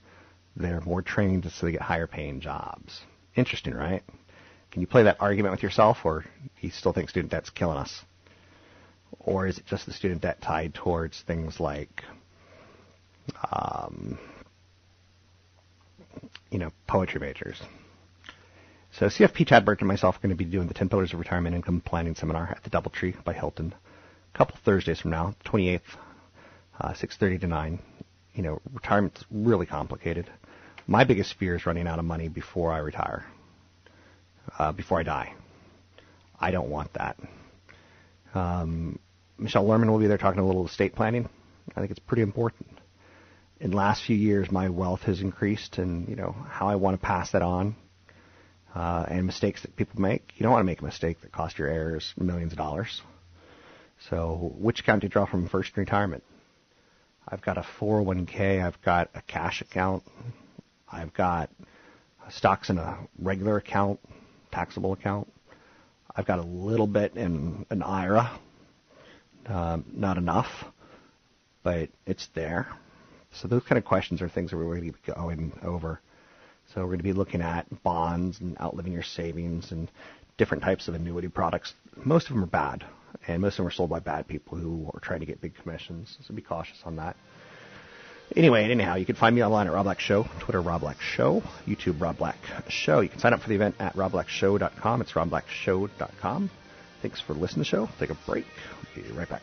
they're 0.56 0.80
more 0.80 1.02
trained 1.02 1.50
so 1.50 1.66
they 1.66 1.72
get 1.72 1.82
higher 1.82 2.06
paying 2.06 2.40
jobs. 2.40 3.00
Interesting, 3.36 3.74
right? 3.74 4.02
Can 4.70 4.80
you 4.80 4.86
play 4.86 5.02
that 5.02 5.18
argument 5.20 5.52
with 5.52 5.62
yourself, 5.62 5.98
or 6.04 6.20
do 6.20 6.66
you 6.66 6.70
still 6.70 6.94
think 6.94 7.10
student 7.10 7.30
debt's 7.30 7.50
killing 7.50 7.76
us? 7.76 8.02
Or 9.20 9.46
is 9.46 9.58
it 9.58 9.66
just 9.66 9.84
the 9.84 9.92
student 9.92 10.22
debt 10.22 10.40
tied 10.40 10.72
towards 10.72 11.20
things 11.26 11.60
like, 11.60 12.02
um, 13.50 14.18
you 16.52 16.58
know, 16.58 16.70
poetry 16.86 17.20
majors? 17.20 17.60
So 18.92 19.06
CFP 19.06 19.46
Chad 19.48 19.64
Burton 19.64 19.84
and 19.84 19.88
myself 19.88 20.16
are 20.16 20.20
going 20.20 20.30
to 20.30 20.36
be 20.36 20.44
doing 20.44 20.68
the 20.68 20.74
10 20.74 20.88
Pillars 20.88 21.12
of 21.12 21.18
Retirement 21.18 21.56
Income 21.56 21.80
Planning 21.80 22.14
Seminar 22.14 22.50
at 22.50 22.62
the 22.62 22.70
Doubletree 22.70 23.24
by 23.24 23.32
Hilton 23.32 23.74
a 24.34 24.38
couple 24.38 24.56
Thursdays 24.64 25.00
from 25.00 25.10
now, 25.10 25.34
28th, 25.44 25.80
uh, 26.80 26.88
6.30 26.90 27.40
to 27.42 27.46
9. 27.46 27.78
You 28.34 28.42
know, 28.42 28.60
retirement's 28.72 29.24
really 29.30 29.66
complicated. 29.66 30.30
My 30.86 31.04
biggest 31.04 31.34
fear 31.34 31.56
is 31.56 31.66
running 31.66 31.86
out 31.86 31.98
of 31.98 32.04
money 32.04 32.28
before 32.28 32.72
I 32.72 32.78
retire, 32.78 33.26
uh, 34.58 34.72
before 34.72 35.00
I 35.00 35.02
die. 35.02 35.34
I 36.40 36.50
don't 36.50 36.70
want 36.70 36.92
that. 36.94 37.18
Um, 38.34 38.98
Michelle 39.38 39.64
Lerman 39.64 39.88
will 39.88 39.98
be 39.98 40.06
there 40.06 40.18
talking 40.18 40.40
a 40.40 40.46
little 40.46 40.66
estate 40.66 40.94
planning. 40.94 41.28
I 41.76 41.80
think 41.80 41.90
it's 41.90 42.00
pretty 42.00 42.22
important. 42.22 42.66
In 43.62 43.70
the 43.70 43.76
last 43.76 44.02
few 44.02 44.16
years, 44.16 44.50
my 44.50 44.70
wealth 44.70 45.02
has 45.02 45.20
increased, 45.20 45.78
and 45.78 46.08
you 46.08 46.16
know 46.16 46.34
how 46.48 46.66
I 46.66 46.74
want 46.74 47.00
to 47.00 47.06
pass 47.06 47.30
that 47.30 47.42
on, 47.42 47.76
uh, 48.74 49.04
and 49.06 49.24
mistakes 49.24 49.62
that 49.62 49.76
people 49.76 50.00
make. 50.00 50.32
You 50.34 50.42
don't 50.42 50.50
want 50.50 50.62
to 50.62 50.66
make 50.66 50.80
a 50.80 50.84
mistake 50.84 51.20
that 51.20 51.30
cost 51.30 51.60
your 51.60 51.68
heirs 51.68 52.12
millions 52.16 52.50
of 52.50 52.58
dollars. 52.58 53.00
So, 54.10 54.52
which 54.58 54.80
account 54.80 55.02
do 55.02 55.04
you 55.04 55.10
draw 55.10 55.26
from 55.26 55.48
first 55.48 55.76
in 55.76 55.80
retirement? 55.80 56.24
I've 57.28 57.40
got 57.40 57.56
a 57.56 57.64
401k. 57.78 58.60
I've 58.60 58.82
got 58.82 59.10
a 59.14 59.22
cash 59.22 59.60
account. 59.60 60.02
I've 60.90 61.14
got 61.14 61.48
stocks 62.30 62.68
in 62.68 62.78
a 62.78 62.98
regular 63.16 63.58
account, 63.58 64.00
taxable 64.50 64.92
account. 64.92 65.32
I've 66.16 66.26
got 66.26 66.40
a 66.40 66.42
little 66.42 66.88
bit 66.88 67.14
in 67.14 67.64
an 67.70 67.84
IRA, 67.84 68.40
um, 69.46 69.84
not 69.92 70.16
enough, 70.16 70.64
but 71.62 71.90
it's 72.06 72.26
there. 72.34 72.66
So 73.32 73.48
those 73.48 73.62
kind 73.62 73.78
of 73.78 73.84
questions 73.84 74.20
are 74.22 74.28
things 74.28 74.50
that 74.50 74.56
we're 74.56 74.64
going 74.64 74.86
to 74.86 74.92
be 74.92 75.12
going 75.12 75.52
over. 75.62 76.00
So 76.74 76.80
we're 76.80 76.88
going 76.88 76.98
to 76.98 77.04
be 77.04 77.12
looking 77.12 77.42
at 77.42 77.66
bonds 77.82 78.40
and 78.40 78.58
outliving 78.60 78.92
your 78.92 79.02
savings 79.02 79.72
and 79.72 79.90
different 80.38 80.62
types 80.62 80.88
of 80.88 80.94
annuity 80.94 81.28
products. 81.28 81.74
Most 81.96 82.28
of 82.28 82.34
them 82.34 82.44
are 82.44 82.46
bad, 82.46 82.84
and 83.26 83.42
most 83.42 83.54
of 83.54 83.56
them 83.58 83.66
are 83.66 83.72
sold 83.72 83.90
by 83.90 84.00
bad 84.00 84.26
people 84.26 84.56
who 84.58 84.90
are 84.94 85.00
trying 85.00 85.20
to 85.20 85.26
get 85.26 85.40
big 85.40 85.54
commissions. 85.54 86.16
So 86.26 86.34
be 86.34 86.42
cautious 86.42 86.78
on 86.84 86.96
that. 86.96 87.16
Anyway, 88.34 88.64
anyhow, 88.64 88.94
you 88.94 89.04
can 89.04 89.16
find 89.16 89.34
me 89.34 89.44
online 89.44 89.66
at 89.66 89.72
Rob 89.72 89.84
Black 89.84 90.00
Show, 90.00 90.26
Twitter 90.40 90.62
Rob 90.62 90.80
Black 90.80 91.00
Show, 91.00 91.42
YouTube 91.66 92.00
Rob 92.00 92.16
Black 92.16 92.38
Show. 92.68 93.00
You 93.00 93.10
can 93.10 93.18
sign 93.18 93.34
up 93.34 93.40
for 93.40 93.48
the 93.48 93.54
event 93.54 93.74
at 93.78 93.94
robblackshow.com. 93.94 95.02
It's 95.02 95.12
robblackshow.com. 95.12 96.50
Thanks 97.02 97.20
for 97.20 97.34
listening 97.34 97.64
to 97.64 97.70
the 97.70 97.86
show. 97.86 97.88
Take 97.98 98.10
a 98.10 98.16
break. 98.26 98.46
We'll 98.96 99.04
be 99.04 99.12
right 99.12 99.28
back. 99.28 99.42